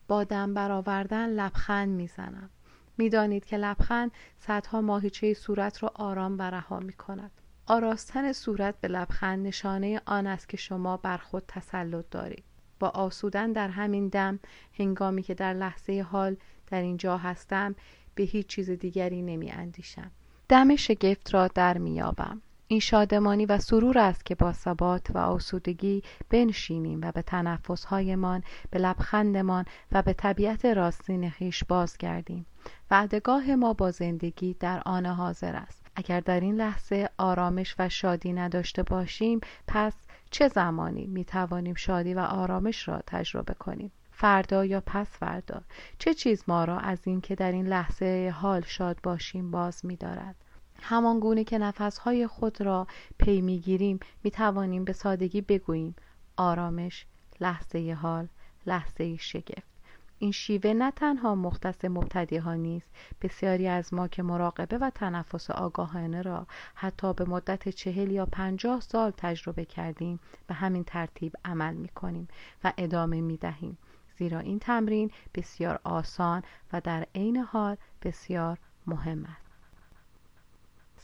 [0.08, 2.50] با دم برآوردن لبخند می‌زنم
[2.98, 7.32] می‌دانید که لبخند صدها ماهیچه صورت را آرام و رها می کند.
[7.68, 12.44] آراستن صورت به لبخند نشانه آن است که شما بر خود تسلط دارید.
[12.80, 14.40] با آسودن در همین دم
[14.80, 16.38] هنگامی که در لحظه حال
[16.68, 17.76] در اینجا هستم
[18.16, 20.12] به هیچ چیز دیگری نمی اندیشم.
[20.50, 22.42] دم شگفت را در میابم.
[22.68, 28.80] این شادمانی و سرور است که با ثبات و آسودگی بنشینیم و به تنفسهایمان به
[28.80, 32.46] لبخندمان و به طبیعت راستین خیش بازگردیم.
[32.92, 35.86] وعدگاه ما با زندگی در آن حاضر است.
[35.96, 39.94] اگر در این لحظه آرامش و شادی نداشته باشیم پس
[40.32, 45.62] چه زمانی می توانیم شادی و آرامش را تجربه کنیم؟ فردا یا پس فردا؟
[46.00, 50.36] چه چیز ما را از اینکه در این لحظه حال شاد باشیم باز می دارد
[50.82, 55.96] همان گونه که نفسهای خود را پی می‌گیریم می توانیم به سادگی بگوییم.
[56.38, 57.06] آرامش
[57.42, 58.28] لحظه حال
[58.66, 59.76] لحظه شگفت.
[60.20, 62.90] این شیوه نه تنها مختص مبتدی ها نیست
[63.22, 68.82] بسیاری از ما که مراقبه و تنفس آگاهانه را حتی به مدت چهل یا پنجاه
[68.82, 72.28] سال تجربه کردیم به همین ترتیب عمل می کنیم
[72.64, 73.78] و ادامه می دهیم
[74.18, 78.58] زیرا این تمرین بسیار آسان و در عین حال بسیار
[78.88, 79.45] مهم است.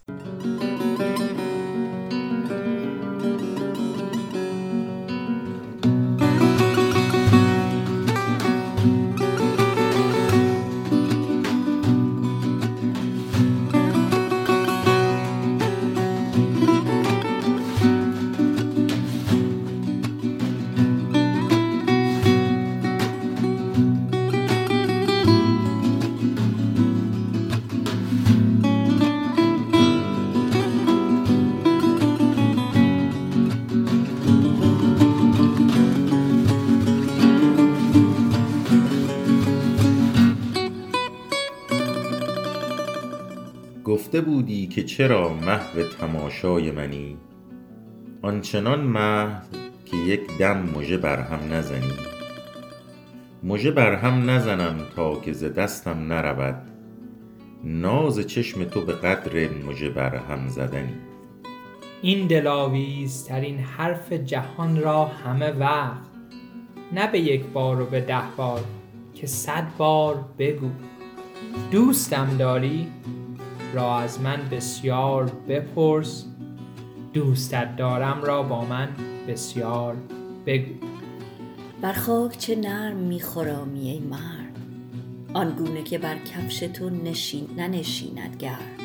[0.07, 1.70] Müzik
[44.01, 47.17] گفته بودی که چرا محو تماشای منی؟
[48.21, 49.41] آنچنان محو
[49.85, 51.93] که یک دم مژه بر هم نزنی.
[53.43, 56.55] مژه بر هم نزنم تا که ز دستم نرود.
[57.63, 60.93] ناز چشم تو به قدر مژه بر هم زدنی.
[62.01, 66.09] این دلاویزترین حرف جهان را همه وقت.
[66.93, 68.63] نه به یک بار و به ده بار
[69.13, 70.69] که صد بار بگو.
[71.71, 72.87] دوستم داری؟
[73.73, 76.25] را از من بسیار بپرس.
[77.13, 78.89] دوستت دارم را با من
[79.27, 79.95] بسیار
[80.45, 80.73] بگو.
[81.81, 84.57] بر خاک چه نرم میخرامی ای مرد.
[85.33, 88.81] آنگونه که بر کفش تو نشین ننشیند گرد.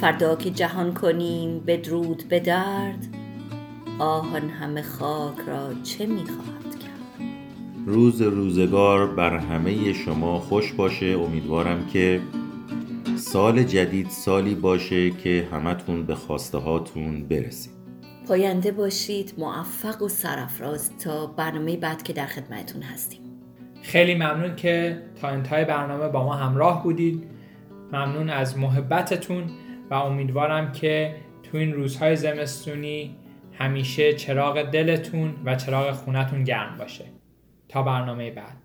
[0.00, 3.06] فردا که جهان کنیم بدرود به درد
[3.98, 7.28] آه آن همه خاک را چه می‌خواهد کرد؟
[7.86, 11.06] روز روزگار بر همه شما خوش باشه.
[11.06, 12.20] امیدوارم که
[13.32, 17.72] سال جدید سالی باشه که همتون به خواسته هاتون برسید.
[18.28, 23.20] پاینده باشید موفق و سرافراز تا برنامه بعد که در خدمتتون هستیم.
[23.82, 27.24] خیلی ممنون که تا انتهای برنامه با ما همراه بودید.
[27.92, 29.44] ممنون از محبتتون
[29.90, 33.16] و امیدوارم که تو این روزهای زمستونی
[33.52, 37.04] همیشه چراغ دلتون و چراغ خونتون گرم باشه.
[37.68, 38.56] تا برنامه بعد.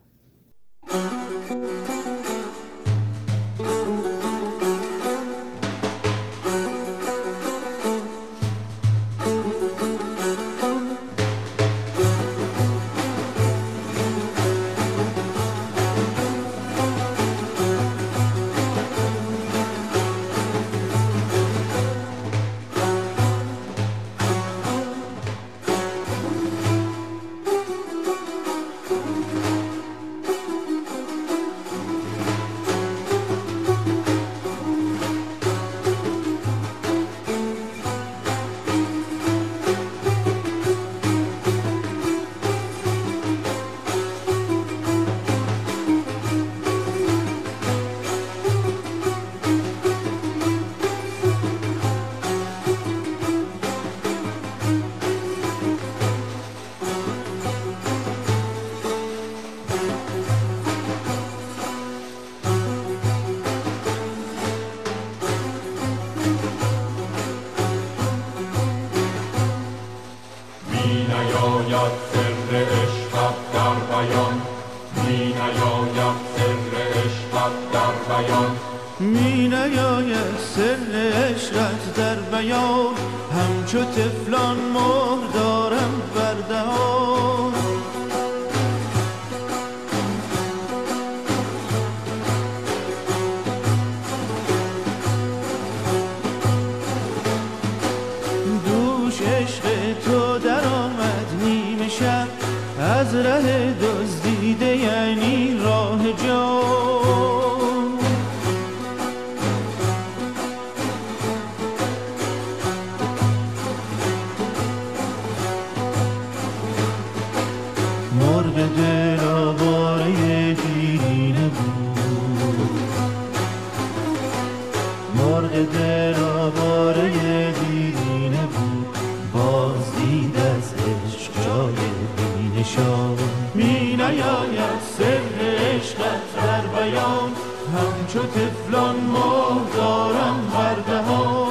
[136.84, 137.32] بیان
[137.74, 141.43] همچو تفلان مهر دارم